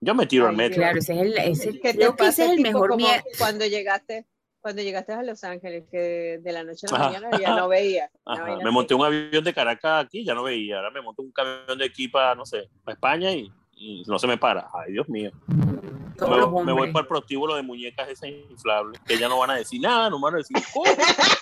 Yo 0.00 0.14
me 0.16 0.26
tiro 0.26 0.46
al 0.46 0.50
Ay, 0.50 0.56
metro. 0.56 0.76
Claro, 0.82 0.98
ese 0.98 1.12
es 1.14 1.20
el, 1.20 1.38
ese, 1.38 1.72
¿Qué 1.80 1.92
te 1.92 1.98
creo 1.98 2.16
que 2.16 2.26
ese 2.26 2.46
es 2.46 2.50
el 2.50 2.60
mejor 2.60 2.96
miedo. 2.96 3.22
cuando 3.38 3.64
llegaste, 3.66 4.26
cuando 4.60 4.82
llegaste 4.82 5.12
a 5.12 5.22
Los 5.22 5.44
Ángeles, 5.44 5.84
que 5.88 6.40
de 6.42 6.52
la 6.52 6.64
noche 6.64 6.88
a 6.88 6.90
la 6.92 6.96
Ajá. 6.98 7.06
mañana 7.20 7.38
ya 7.38 7.54
no 7.54 7.68
veía. 7.68 8.10
vaina 8.24 8.56
Me 8.64 8.72
monté 8.72 8.94
un 8.94 9.04
avión 9.04 9.44
de 9.44 9.54
Caracas 9.54 10.04
aquí, 10.06 10.24
ya 10.24 10.34
no 10.34 10.42
veía. 10.42 10.78
Ahora 10.78 10.90
me 10.90 11.00
monto 11.00 11.22
un 11.22 11.30
camión 11.30 11.78
de 11.78 11.84
aquí 11.84 12.08
para, 12.08 12.34
no 12.34 12.44
sé, 12.44 12.68
para 12.82 12.94
España 12.94 13.30
y, 13.30 13.52
y 13.80 14.02
no 14.06 14.18
se 14.18 14.26
me 14.26 14.36
para. 14.36 14.68
Ay, 14.74 14.92
Dios 14.92 15.08
mío. 15.08 15.30
Me, 15.48 16.64
me 16.64 16.72
voy 16.72 16.92
para 16.92 17.02
el 17.02 17.08
prostíbulo 17.08 17.56
de 17.56 17.62
muñecas 17.62 18.10
esas 18.10 18.28
inflables, 18.28 19.00
que 19.06 19.18
ya 19.18 19.26
no 19.26 19.38
van 19.38 19.50
a 19.50 19.54
decir 19.54 19.80
nada, 19.80 20.10
no 20.10 20.20
van 20.20 20.34
a 20.34 20.36
decir 20.36 20.56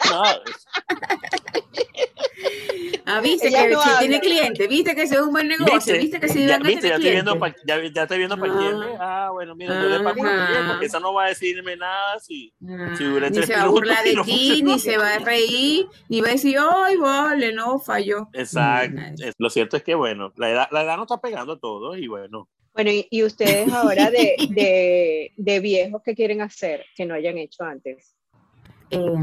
nada. 0.09 0.40
Ah, 3.11 3.21
viste 3.21 3.49
Ella 3.49 3.62
que 3.66 3.75
no 3.75 3.81
si 3.83 3.88
habla. 3.88 3.99
tiene 4.01 4.21
cliente, 4.21 4.66
viste 4.68 4.94
que 4.94 5.03
ese 5.03 5.14
es 5.14 5.21
un 5.23 5.33
buen 5.33 5.49
negocio, 5.49 5.94
viste, 5.94 6.21
que 6.21 6.29
si 6.29 6.47
ya, 6.47 6.59
van 6.59 6.66
a 6.66 6.68
viste, 6.68 6.83
tener 6.83 6.90
ya 6.90 6.97
estoy 6.97 7.11
viendo 7.12 7.47
ya, 7.66 7.92
ya 7.94 8.03
estoy 8.03 8.18
viendo 8.18 8.37
para 8.38 8.53
quién 8.59 8.75
Ah. 8.75 8.88
es. 8.92 8.97
Ah, 9.01 9.29
bueno, 9.33 9.55
mira, 9.57 9.81
yo 9.83 9.88
le 9.88 10.01
pago 10.05 10.23
bien, 10.23 10.66
porque 10.68 10.87
esa 10.87 11.01
no 11.01 11.14
va 11.14 11.25
a 11.25 11.29
decirme 11.29 11.77
nada 11.77 12.18
si, 12.21 12.53
Ah, 12.68 12.94
si 12.99 13.05
ni 13.05 13.42
se 13.42 13.55
va 13.57 13.62
a 13.62 13.68
burlar 13.68 14.05
de 14.05 14.14
no 14.14 14.25
ti, 14.25 14.62
ni 14.62 14.79
se 14.79 14.99
va 14.99 15.14
a 15.14 15.18
reír, 15.21 15.87
ni 16.09 16.21
va 16.21 16.29
a 16.29 16.33
decir, 16.33 16.57
¡ay, 16.61 16.97
vale, 16.97 17.53
no, 17.53 17.79
falló! 17.79 18.29
Exacto. 18.35 19.01
Mm, 19.01 19.31
Lo 19.38 19.49
cierto 19.51 19.77
es 19.79 19.83
que, 19.83 19.94
bueno, 19.94 20.33
la 20.37 20.51
edad, 20.51 20.68
la 20.71 20.83
edad 20.83 20.97
no 20.97 21.05
está 21.05 21.18
pegando 21.21 21.55
a 21.55 21.59
todo 21.59 21.97
y 21.97 22.07
bueno. 22.09 22.49
Bueno, 22.75 22.90
y, 22.92 23.09
y 23.11 23.25
ustedes 23.25 23.73
ahora 23.73 24.11
de, 24.11 24.37
de, 24.51 25.33
de 25.37 25.61
viejos, 25.61 26.01
¿qué 26.05 26.14
quieren 26.14 26.42
hacer 26.42 26.85
que 26.94 27.07
no 27.07 27.14
hayan 27.14 27.37
hecho 27.38 27.64
antes? 27.64 28.14
Eh, 28.90 29.14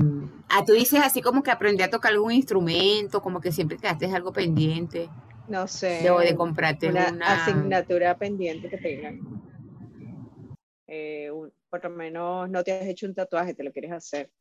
ah, 0.50 0.64
tú 0.66 0.74
dices 0.74 1.00
así 1.04 1.22
como 1.22 1.42
que 1.42 1.52
aprendí 1.52 1.82
a 1.84 1.90
tocar 1.90 2.12
algún 2.12 2.32
instrumento, 2.32 3.22
como 3.22 3.42
que 3.42 3.52
siempre 3.52 3.78
quedaste 3.78 4.06
algo 4.14 4.32
pendiente, 4.32 5.10
No 5.48 5.68
sé. 5.68 6.02
de, 6.04 6.12
o 6.12 6.20
de 6.20 6.36
comprarte 6.36 6.88
una, 6.90 7.12
una... 7.12 7.34
asignatura 7.34 8.18
pendiente 8.18 8.70
que 8.70 8.78
tengan. 8.78 9.20
Eh, 10.88 11.32
un- 11.32 11.52
por 11.70 11.84
lo 11.84 11.90
menos 11.90 12.50
no 12.50 12.64
te 12.64 12.72
has 12.74 12.86
hecho 12.88 13.06
un 13.08 13.16
tatuaje, 13.16 13.54
te 13.54 13.64
lo 13.64 13.72
quieres 13.72 13.92
hacer. 13.92 14.32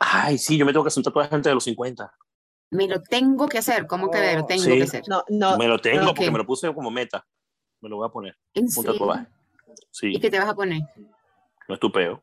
Ay, 0.00 0.36
sí, 0.38 0.56
yo 0.58 0.66
me 0.66 0.72
tengo 0.72 0.84
que 0.84 0.88
hacer 0.88 1.00
un 1.00 1.04
tatuaje 1.04 1.34
antes 1.34 1.50
de 1.50 1.54
los 1.54 1.64
50. 1.64 2.12
Me 2.70 2.88
lo 2.88 3.00
tengo 3.02 3.46
que 3.48 3.58
hacer, 3.58 3.86
¿cómo 3.86 4.10
que 4.10 4.18
me 4.18 4.34
lo 4.34 4.42
Oh, 4.42 4.46
tengo 4.46 4.62
sí. 4.64 4.76
que 4.76 4.82
hacer? 4.82 5.02
No, 5.06 5.22
no, 5.28 5.56
me 5.56 5.68
lo 5.68 5.78
tengo 5.78 6.06
porque 6.14 6.30
me 6.30 6.38
lo 6.38 6.46
puse 6.46 6.72
como 6.74 6.90
meta. 6.90 7.24
Me 7.80 7.88
lo 7.88 7.96
voy 7.96 8.06
a 8.06 8.10
poner. 8.10 8.36
¿En 8.54 8.66
Un 8.76 8.84
tatuaje. 8.84 9.26
Sí, 9.90 10.12
¿Y 10.14 10.20
qué 10.20 10.30
te 10.30 10.38
vas 10.38 10.48
a 10.48 10.54
poner? 10.54 10.80
no 11.68 11.74
es 11.74 11.80
tu 11.80 11.92
peo. 11.92 12.22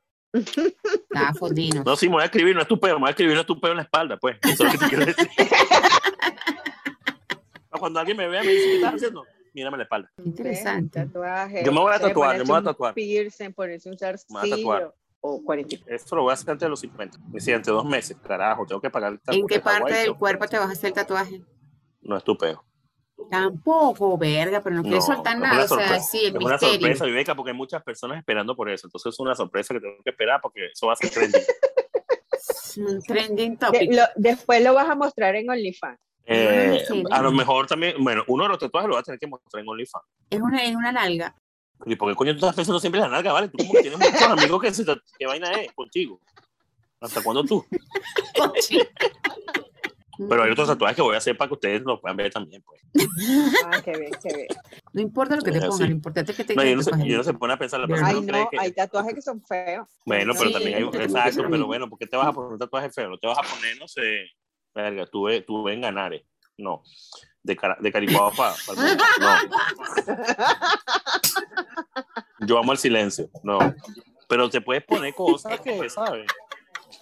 Ah, 1.15 1.33
fodino. 1.37 1.83
No, 1.83 1.95
sí, 1.95 2.07
me 2.07 2.13
voy 2.13 2.21
a 2.21 2.25
escribir, 2.25 2.55
no 2.55 2.61
es 2.61 2.67
tu 2.67 2.79
peo, 2.79 2.95
me 2.95 3.01
voy 3.01 3.07
a 3.07 3.11
escribir, 3.11 3.33
no 3.35 3.41
es 3.41 3.47
tu 3.47 3.59
peo 3.59 3.71
en 3.71 3.77
la 3.77 3.83
espalda, 3.83 4.17
pues. 4.17 4.37
Eso 4.43 4.65
es 4.65 4.73
lo 4.73 4.79
que 4.79 4.85
te 4.85 4.89
quiero 4.89 5.05
decir. 5.05 5.27
Cuando 7.79 7.99
alguien 7.99 8.17
me 8.17 8.27
vea, 8.27 8.43
me 8.43 8.51
dice, 8.51 8.65
¿qué 8.65 8.75
estás 8.75 8.95
haciendo? 8.95 9.23
Mírame 9.53 9.77
la 9.77 9.83
espalda. 9.83 10.11
Interesante. 10.23 11.05
Tatuaje. 11.05 11.63
Yo 11.63 11.71
me 11.71 11.79
voy 11.79 11.93
a 11.93 11.99
tatuar, 11.99 12.37
yo 12.37 12.43
me 12.43 12.49
voy 12.49 12.59
a 12.59 12.63
tatuar. 12.63 12.93
Piercing, 12.93 13.53
ponerse 13.53 13.89
un 13.89 13.95
voy 13.95 14.07
a 14.07 14.55
tatuar. 14.55 14.81
zarcillo. 14.81 14.95
O 15.21 15.43
40. 15.43 15.77
Esto 15.87 16.15
lo 16.15 16.23
voy 16.23 16.31
a 16.31 16.33
hacer 16.33 16.49
antes 16.49 16.65
de 16.65 16.69
los 16.69 16.79
50. 16.79 17.17
Me 17.19 17.33
decía, 17.33 17.55
entre 17.55 17.73
dos 17.73 17.85
meses, 17.85 18.15
carajo, 18.25 18.65
tengo 18.65 18.79
que 18.79 18.89
pagar 18.89 19.13
el 19.13 19.15
¿En 19.15 19.19
tatuaje 19.21 19.45
qué 19.47 19.55
de 19.55 19.61
Hawái, 19.61 19.79
parte 19.79 19.95
del 19.95 20.15
cuerpo 20.15 20.47
te 20.47 20.57
vas 20.57 20.69
a 20.69 20.71
hacer 20.71 20.87
el 20.89 20.93
tatuaje? 20.93 21.41
No 22.01 22.17
es 22.17 22.23
tu 22.23 22.37
peo. 22.37 22.63
Tampoco, 23.29 24.17
verga, 24.17 24.61
pero 24.63 24.77
no 24.77 24.81
quieres 24.83 25.07
No, 25.07 25.15
soltar 25.15 25.37
nada, 25.37 25.55
una 25.55 25.63
o 25.65 25.67
sea, 25.67 25.77
sorpresa. 25.77 25.99
sí, 25.99 26.19
el 26.25 26.35
Es 26.35 26.41
una 26.41 26.53
misterio. 26.55 26.73
sorpresa, 26.75 27.05
Viveca, 27.05 27.35
porque 27.35 27.51
hay 27.51 27.57
muchas 27.57 27.83
personas 27.83 28.17
esperando 28.17 28.55
por 28.55 28.69
eso. 28.69 28.87
Entonces 28.87 29.13
es 29.13 29.19
una 29.19 29.35
sorpresa 29.35 29.73
que 29.73 29.81
tengo 29.81 29.95
que 30.03 30.09
esperar 30.09 30.39
porque 30.41 30.67
eso 30.73 30.87
va 30.87 30.93
a 30.93 30.95
ser 30.95 31.09
trending. 31.09 31.41
Un 32.77 33.01
trending 33.03 33.51
De- 33.51 33.57
topic. 33.57 33.93
lo- 33.93 34.03
después 34.15 34.63
lo 34.63 34.73
vas 34.73 34.89
a 34.89 34.95
mostrar 34.95 35.35
en 35.35 35.49
OnlyFans. 35.49 35.99
Eh, 36.25 36.83
sí, 36.87 37.03
a 37.11 37.21
lo 37.21 37.31
mejor 37.31 37.65
también, 37.67 37.95
bueno, 38.03 38.23
uno 38.27 38.43
de 38.43 38.49
los 38.49 38.59
tatuajes 38.59 38.87
lo 38.87 38.95
vas 38.95 39.01
a 39.01 39.05
tener 39.05 39.19
que 39.19 39.27
mostrar 39.27 39.61
en 39.63 39.69
OnlyFans. 39.69 40.05
Es 40.29 40.39
una, 40.39 40.63
es 40.63 40.75
una 40.75 40.91
nalga. 40.91 41.35
¿Y 41.85 41.95
por 41.95 42.09
qué 42.09 42.15
coño 42.15 42.31
tú 42.33 42.37
estás 42.39 42.55
pensando 42.55 42.79
siempre 42.79 43.01
en 43.01 43.09
la 43.09 43.15
nalga, 43.15 43.33
vale? 43.33 43.49
Tú 43.49 43.57
como 43.57 43.73
que 43.73 43.81
tienes 43.81 43.99
muchos 43.99 44.21
amigos 44.21 44.61
que 44.61 44.73
se 44.73 44.85
¿Qué 45.17 45.25
vaina 45.25 45.51
es 45.61 45.71
contigo? 45.73 46.19
¿Hasta 47.01 47.21
cuándo 47.21 47.43
tú? 47.43 47.65
Pero 50.27 50.43
hay 50.43 50.51
otros 50.51 50.67
tatuajes 50.67 50.95
que 50.97 51.01
voy 51.01 51.15
a 51.15 51.19
hacer 51.19 51.37
para 51.37 51.47
que 51.47 51.53
ustedes 51.53 51.81
lo 51.83 52.01
puedan 52.01 52.17
ver 52.17 52.29
también, 52.31 52.61
pues. 52.63 52.81
Ah, 53.65 53.81
qué 53.81 53.97
bien, 53.97 54.11
qué 54.21 54.35
bien. 54.35 54.47
No 54.91 55.01
importa 55.01 55.35
lo 55.37 55.41
que 55.41 55.51
te 55.51 55.59
Eh, 55.59 55.61
pongan, 55.61 55.87
lo 55.87 55.95
importante 55.95 56.31
es 56.31 56.37
que 56.37 56.43
te 56.43 56.55
No, 56.55 56.63
y 56.63 56.65
que 56.65 56.73
uno 56.73 56.79
te 56.79 56.83
se, 56.85 56.91
cojan. 56.91 57.05
y 57.07 57.13
uno 57.13 57.23
se 57.23 57.33
pone 57.35 57.53
a 57.53 57.57
pensar, 57.57 57.79
la 57.79 57.87
persona 57.87 58.09
Ay, 58.09 58.15
no 58.15 58.27
cree 58.27 58.41
no, 58.43 58.49
que... 58.49 58.59
hay 58.59 58.71
tatuajes 58.73 59.13
que 59.13 59.21
son 59.21 59.41
feos. 59.43 59.87
Bueno, 60.05 60.33
pero 60.37 60.47
Sí, 60.47 60.53
también 60.53 60.75
hay... 60.75 60.83
Exacto, 61.03 61.43
pero 61.49 61.65
bueno, 61.67 61.89
¿por 61.89 61.97
qué 61.99 62.07
te 62.07 62.17
vas 62.17 62.27
a 62.27 62.33
poner 62.33 62.51
un 62.51 62.59
tatuaje 62.59 62.89
feo? 62.89 63.09
No 63.09 63.17
te 63.17 63.27
vas 63.27 63.37
a 63.37 63.41
poner, 63.43 63.77
no 63.79 63.87
sé... 63.87 64.25
Verga, 64.75 65.05
tuve, 65.05 65.41
tuve 65.41 65.73
en 65.73 65.81
Ganares. 65.81 66.23
No. 66.57 66.83
De, 67.41 67.55
cara, 67.55 67.77
de 67.79 67.91
Caricuado 67.91 68.31
para 68.35 68.53
el 68.55 68.75
mundo. 68.75 69.03
No. 69.19 69.27
Yo 72.45 72.57
amo 72.57 72.71
el 72.73 72.77
silencio. 72.77 73.29
No. 73.43 73.59
Pero 74.27 74.49
te 74.49 74.59
puedes 74.61 74.83
poner 74.83 75.13
cosas 75.13 75.59
que, 75.61 75.89
¿sabes? 75.89 76.27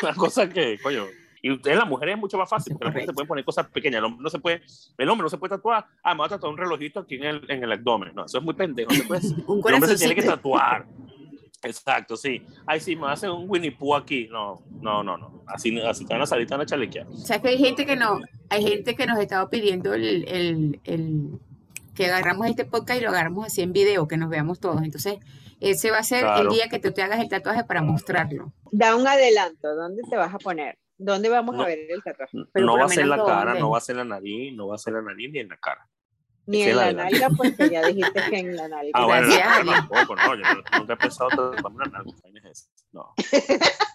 Una 0.01 0.13
cosa 0.13 0.47
que, 0.47 0.77
coño... 0.81 1.05
Y 1.47 1.51
ustedes, 1.51 1.77
las 1.77 1.87
mujeres, 1.87 2.15
es 2.15 2.19
mucho 2.19 2.37
más 2.37 2.49
fácil, 2.49 2.73
porque 2.73 2.85
las 2.85 2.93
mujeres 2.93 3.07
se 3.07 3.13
pueden 3.13 3.27
poner 3.27 3.45
cosas 3.45 3.67
pequeñas. 3.69 3.99
El 3.99 4.05
hombre 4.05 4.23
no 4.23 4.29
se 4.29 4.39
puede, 4.39 4.61
el 4.97 5.09
hombre 5.09 5.23
no 5.23 5.29
se 5.29 5.37
puede 5.37 5.51
tatuar. 5.55 5.85
Ah, 6.03 6.13
me 6.13 6.17
voy 6.17 6.25
a 6.25 6.29
tatuar 6.29 6.51
un 6.51 6.57
relojito 6.57 6.99
aquí 6.99 7.15
en 7.15 7.23
el, 7.23 7.41
en 7.49 7.63
el 7.63 7.71
abdomen. 7.71 8.13
No, 8.13 8.25
eso 8.25 8.37
es 8.39 8.43
muy 8.43 8.53
pendejo. 8.53 8.89
No 8.91 8.97
se 8.97 9.03
puede. 9.03 9.21
Un 9.47 9.61
El 9.67 9.73
hombre 9.75 9.89
se 9.91 9.97
tiene 9.97 10.15
que 10.15 10.23
tatuar. 10.23 10.85
Exacto, 11.63 12.15
sí. 12.15 12.41
Ay, 12.65 12.79
sí, 12.79 12.95
me 12.95 13.03
va 13.03 13.09
a 13.11 13.13
hacer 13.13 13.29
un 13.29 13.45
Winnie 13.49 13.71
Pooh 13.71 13.95
aquí. 13.95 14.27
No, 14.29 14.61
no, 14.81 15.03
no, 15.03 15.17
no. 15.17 15.43
Así, 15.47 15.79
así 15.81 16.05
te 16.05 16.13
van 16.13 16.21
a 16.21 16.25
salir, 16.27 16.47
te 16.47 16.53
van 16.53 16.61
a 16.61 16.65
chalequear. 16.65 17.07
O 17.07 17.17
sea, 17.17 17.41
que 17.41 17.47
hay 17.49 17.57
gente 17.57 17.85
que 17.85 17.95
no, 17.95 18.19
hay 18.49 18.63
gente 18.63 18.95
que 18.95 19.05
nos 19.07 19.17
estaba 19.19 19.49
pidiendo 19.49 19.93
el, 19.93 20.27
el, 20.27 20.79
el- 20.83 21.39
que 21.95 22.05
agarramos 22.05 22.45
este 22.45 22.63
podcast 22.65 22.99
y 23.01 23.03
lo 23.03 23.09
agarramos 23.09 23.47
así 23.47 23.61
en 23.63 23.73
video, 23.73 24.07
que 24.07 24.17
nos 24.17 24.29
veamos 24.29 24.59
todos. 24.59 24.83
Entonces, 24.83 25.17
ese 25.59 25.89
va 25.89 25.97
a 25.97 26.03
ser 26.03 26.23
el 26.41 26.49
día 26.49 26.69
que 26.69 26.77
tú 26.77 26.91
te 26.91 27.01
hagas 27.01 27.19
el 27.19 27.27
tatuaje 27.27 27.63
para 27.63 27.81
mostrarlo. 27.81 28.53
Da 28.71 28.95
un 28.95 29.07
adelanto, 29.07 29.73
¿dónde 29.75 30.03
te 30.07 30.15
vas 30.15 30.31
a 30.31 30.37
poner? 30.37 30.77
¿Dónde 30.97 31.29
vamos 31.29 31.55
No. 31.55 31.63
a 31.63 31.65
ver 31.67 31.79
el 31.89 32.03
tatuaje? 32.03 32.37
Pero 32.51 32.65
no 32.65 32.77
va 32.77 32.85
a 32.85 32.89
ser 32.89 33.05
la 33.07 33.17
cara, 33.17 33.45
¿dónde? 33.51 33.59
no 33.59 33.69
va 33.69 33.77
a 33.77 33.81
ser 33.81 33.95
la 33.97 34.03
nariz, 34.03 34.53
no 34.55 34.67
va 34.67 34.75
a 34.75 34.77
ser 34.79 34.93
la 34.93 35.01
nariz 35.01 35.31
ni 35.31 35.39
en 35.39 35.49
la 35.49 35.57
cara. 35.57 35.87
Ni 36.47 36.61
en 36.63 36.75
la 36.77 36.85
la 36.87 36.91
la- 36.91 37.03
nalga, 37.09 37.29
porque 37.37 37.69
ya 37.69 37.81
dijiste 37.87 38.21
que 38.29 38.39
en 38.39 38.55
la 38.55 38.67
nalga. 38.67 38.91
Ah, 38.93 39.05
bueno, 39.05 39.27
no, 39.65 39.71
tampoco, 39.73 40.15
no, 40.15 40.35
yo 40.35 40.43
nunca 40.79 40.93
he 40.93 40.97
pensado 40.97 41.29
tatuarme 41.29 41.75
una 41.75 41.85
nalga. 41.85 42.11
No. 42.91 43.13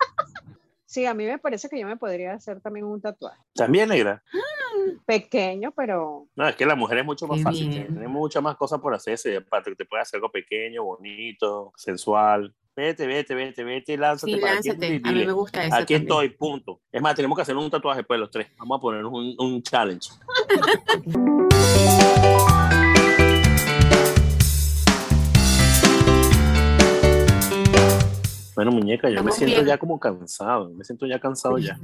Sí, 0.85 1.07
a 1.07 1.15
mí 1.15 1.25
me 1.25 1.39
parece 1.39 1.71
que 1.71 1.81
yo 1.81 1.87
me 1.87 1.97
podría 1.97 2.35
hacer 2.35 2.61
también 2.61 2.85
un 2.85 3.01
tatuaje. 3.01 3.41
También 3.55 3.89
negra. 3.89 4.23
Pequeño, 5.07 5.73
pero 5.75 6.27
No, 6.37 6.47
es 6.47 6.55
que 6.55 6.67
la 6.67 6.75
mujer 6.75 6.99
es 6.99 7.05
mucho 7.07 7.27
más 7.27 7.39
Qué 7.39 7.45
fácil, 7.45 7.71
tiene 7.71 8.09
muchas 8.09 8.43
más 8.43 8.57
cosas 8.57 8.79
por 8.79 8.93
hacerse, 8.93 9.43
que 9.65 9.75
te 9.75 9.87
puede 9.87 10.03
hacer 10.03 10.19
algo 10.19 10.31
pequeño, 10.31 10.85
bonito, 10.85 11.73
sensual. 11.77 12.55
Vete, 12.75 13.07
vete, 13.07 13.35
vete, 13.35 13.65
vete 13.65 13.93
y 13.93 13.97
lánzate 13.99 14.33
Sí, 14.33 14.41
para 14.41 14.55
lánzate. 14.55 15.01
A 15.05 15.13
mí 15.13 15.27
me 15.27 15.33
gusta 15.33 15.63
eso. 15.63 15.75
Aquí 15.75 15.93
también. 15.93 16.03
estoy, 16.03 16.29
punto. 16.31 16.81
Es 16.91 17.03
más, 17.03 17.15
tenemos 17.15 17.37
que 17.37 17.43
hacer 17.43 17.55
un 17.55 17.69
tatuaje 17.69 17.99
después 17.99 18.19
los 18.19 18.31
tres. 18.31 18.47
Vamos 18.57 18.79
a 18.79 18.81
poner 18.81 19.05
un, 19.05 19.35
un 19.39 19.63
challenge. 19.63 20.09
Bueno, 28.55 28.71
muñeca, 28.71 29.09
yo 29.09 29.25
me 29.25 29.33
siento 29.33 29.57
bien. 29.57 29.67
ya 29.67 29.79
como 29.79 29.99
cansado, 29.99 30.69
me 30.71 30.85
siento 30.85 31.07
ya 31.07 31.19
cansado 31.19 31.57
ya. 31.57 31.79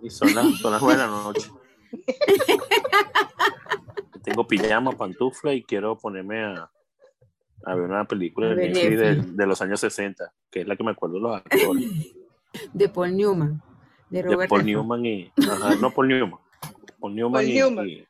Y 0.00 0.08
son 0.08 0.32
las, 0.34 0.56
son 0.58 0.72
las 0.72 0.86
de 0.86 0.96
la 0.96 1.06
noche. 1.08 1.50
Tengo 4.22 4.46
pijama, 4.46 4.92
pantufla 4.92 5.52
y 5.52 5.64
quiero 5.64 5.98
ponerme 5.98 6.44
a, 6.44 6.70
a 7.64 7.74
ver 7.74 7.84
una 7.84 8.04
película 8.06 8.48
A 8.50 8.54
de 8.54 8.68
de, 8.68 9.14
de 9.22 9.46
los 9.46 9.60
años 9.62 9.80
60, 9.80 10.32
que 10.50 10.60
es 10.60 10.66
la 10.68 10.76
que 10.76 10.84
me 10.84 10.90
acuerdo 10.92 11.16
de 11.16 11.20
los 11.22 11.36
actores. 11.44 12.14
De 12.72 12.88
Paul 12.88 13.16
Newman. 13.16 13.62
De 14.10 14.22
de 14.22 14.22
Robert 14.22 14.48
Paul 14.48 14.60
Redford. 14.62 14.64
Newman 14.66 15.06
y. 15.06 15.32
Ajá, 15.50 15.74
no 15.76 15.90
Paul 15.90 16.08
Newman. 16.08 16.40
Paul 17.00 17.14
Newman. 17.14 17.32
Paul 17.32 17.44
y, 17.48 17.54
Newman. 17.54 17.88
y- 17.88 18.06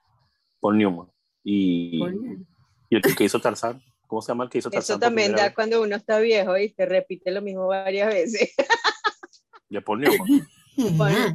Paul 0.61 0.79
Newman. 0.79 1.07
Y, 1.45 1.99
Paul 2.01 2.15
Newman. 2.15 2.47
y 2.91 2.97
el 2.97 3.03
que 3.03 3.25
hizo 3.25 3.41
Tarzán. 3.41 3.83
¿Cómo 4.07 4.23
se 4.23 4.29
llama 4.29 4.45
el 4.45 4.51
que 4.51 4.59
hizo 4.59 4.71
Tarzán? 4.71 4.95
eso 4.97 5.01
también 5.01 5.33
da 5.33 5.45
vez? 5.45 5.55
cuando 5.55 5.83
uno 5.83 5.97
está 5.97 6.19
viejo 6.21 6.57
y 6.57 6.71
te 6.71 6.87
repite 6.87 7.31
lo 7.33 7.43
mismo 7.43 7.67
varias 7.67 8.09
veces. 8.09 8.55
De 9.69 9.81
Paul 9.81 10.01
Newman. 10.01 10.49
Ajá. 11.01 11.35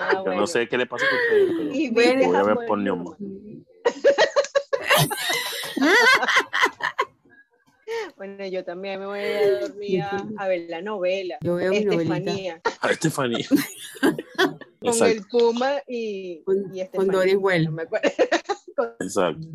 Ah, 0.00 0.12
Yo 0.14 0.22
bueno. 0.24 0.40
no 0.40 0.46
sé 0.46 0.68
qué 0.68 0.78
le 0.78 0.86
pasa 0.86 1.04
a 1.04 1.08
pero 1.30 1.74
Y 1.74 1.90
voy 1.90 2.04
a 2.04 2.42
ver. 2.42 2.56
Newman. 2.78 3.16
Bueno, 8.16 8.46
yo 8.46 8.64
también 8.64 9.00
me 9.00 9.06
voy 9.06 9.18
a 9.18 9.42
ir 9.42 9.54
a 9.54 9.60
dormir 9.60 10.02
a, 10.02 10.24
a 10.38 10.48
ver 10.48 10.66
la 10.68 10.82
novela. 10.82 11.38
Yo 11.40 11.56
veo 11.56 11.72
Estefanía, 11.72 12.60
A 12.80 12.90
Estefanía. 12.90 13.46
con 14.00 14.58
Exacto, 14.82 15.06
el 15.06 15.26
Puma 15.26 15.72
y, 15.88 16.42
con, 16.42 16.56
y 16.58 16.62
con 16.62 16.78
Estefanía. 16.78 17.12
Doris 17.12 17.36
Well. 17.38 17.64
No 17.64 17.72
me 17.72 17.82
acuerdo. 17.82 18.08
exacto. 19.00 19.46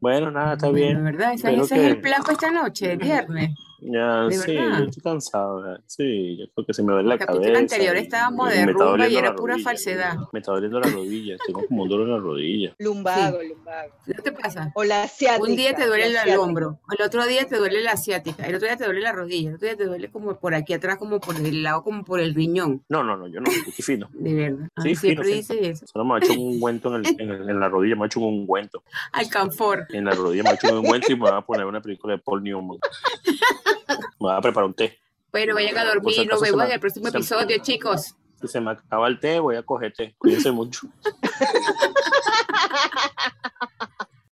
Bueno, 0.00 0.30
nada, 0.30 0.54
está 0.54 0.68
Bueno, 0.68 0.86
bien. 0.86 1.04
¿verdad? 1.04 1.34
Ese, 1.34 1.54
es 1.54 1.70
el 1.72 2.00
plan 2.00 2.22
para 2.22 2.32
esta 2.32 2.50
noche, 2.50 2.92
el 2.92 2.98
viernes. 2.98 3.50
Ya, 3.86 4.22
¿De 4.22 4.32
sí, 4.36 4.56
verdad? 4.56 4.78
yo 4.78 4.84
estoy 4.86 5.02
cansado. 5.02 5.62
ya. 5.76 5.82
Sí, 5.86 6.38
yo 6.38 6.46
creo 6.54 6.66
que 6.66 6.72
se 6.72 6.82
me 6.82 6.92
duele 6.94 7.08
la 7.08 7.14
El 7.14 7.20
capítulo 7.20 7.42
cabeza. 7.44 7.60
anterior 7.60 7.96
y- 7.96 8.00
estábamos 8.00 8.48
de 8.48 8.64
me 8.64 8.72
está 8.72 8.84
rumba 8.84 9.08
y 9.08 9.16
era 9.16 9.28
la 9.30 9.36
pura 9.36 9.52
rodilla. 9.54 9.68
falsedad. 9.70 10.16
Me 10.32 10.38
está 10.38 10.52
doliendo 10.52 10.80
la 10.80 10.88
rodilla. 10.88 11.36
Tengo 11.46 11.66
como 11.66 11.82
un 11.82 11.88
dolor 11.90 12.06
en 12.08 12.14
la 12.14 12.18
rodilla. 12.20 12.74
Lumbago, 12.78 13.42
lumbago. 13.42 13.92
¿No 14.06 14.22
te 14.22 14.32
pasa? 14.32 14.72
O 14.74 14.84
la 14.84 15.02
asiática. 15.02 15.42
Un 15.42 15.54
día 15.56 15.74
te 15.74 15.86
duele 15.86 16.06
el, 16.06 16.38
hombro, 16.38 16.80
el 16.98 17.04
otro 17.04 17.26
día 17.26 17.46
te 17.46 17.56
duele 17.56 17.82
la 17.82 17.92
asiática, 17.92 18.46
el 18.46 18.54
otro 18.54 18.66
día 18.68 18.76
te 18.78 18.84
duele 18.86 19.00
la 19.02 19.12
rodilla, 19.12 19.50
el 19.50 19.56
otro 19.56 19.68
día 19.68 19.76
te 19.76 19.84
duele 19.84 20.10
como 20.10 20.34
por 20.40 20.54
aquí 20.54 20.72
atrás, 20.72 20.96
como 20.96 21.20
por 21.20 21.36
el 21.36 21.62
lado, 21.62 21.82
como 21.82 22.04
por 22.04 22.20
el 22.20 22.34
riñón, 22.34 22.82
No, 22.88 23.04
no, 23.04 23.16
no, 23.18 23.26
yo 23.26 23.40
no, 23.40 23.50
yo 23.50 23.58
estoy 23.68 23.84
fino. 23.84 24.08
de 24.12 24.34
verdad. 24.34 24.68
Ah, 24.76 24.82
Sí, 24.82 24.96
siempre 24.96 25.24
fino, 25.26 25.36
dice 25.36 25.68
eso. 25.70 25.86
Solo 25.86 26.04
me 26.06 26.14
ha 26.14 26.18
hecho 26.18 26.32
un 26.32 26.54
ungüento 26.54 26.94
en, 26.96 27.04
el- 27.04 27.20
en, 27.20 27.30
el- 27.30 27.50
en 27.50 27.60
la 27.60 27.68
rodilla, 27.68 27.96
me 27.96 28.04
ha 28.04 28.06
hecho 28.06 28.20
un 28.20 28.32
ungüento. 28.40 28.82
Alcanfor. 29.12 29.86
En 29.90 30.06
la 30.06 30.12
rodilla 30.12 30.42
me 30.42 30.50
ha 30.50 30.54
hecho 30.54 30.68
un 30.72 30.78
ungüento 30.78 31.12
y 31.12 31.16
me 31.16 31.30
va 31.30 31.36
a 31.38 31.44
poner 31.44 31.66
una 31.66 31.82
película 31.82 32.14
de 32.14 32.18
Paul 32.22 32.42
Newman. 32.42 32.78
Me 34.20 34.28
va 34.28 34.36
a 34.38 34.40
preparar 34.40 34.66
un 34.66 34.74
té. 34.74 34.98
Pero 35.30 35.54
vayan 35.54 35.76
a 35.78 35.82
si 35.82 35.86
dormir, 35.88 36.26
nos 36.28 36.40
vemos 36.40 36.64
en 36.66 36.72
el 36.72 36.80
próximo 36.80 37.10
se- 37.10 37.16
episodio, 37.18 37.58
chicos. 37.62 38.14
Si 38.40 38.48
se 38.48 38.60
me 38.60 38.70
acaba 38.72 39.08
el 39.08 39.18
té, 39.20 39.38
voy 39.40 39.56
a 39.56 39.62
coger 39.62 39.92
té. 39.92 40.14
Cuídense 40.18 40.50
mucho. 40.52 40.86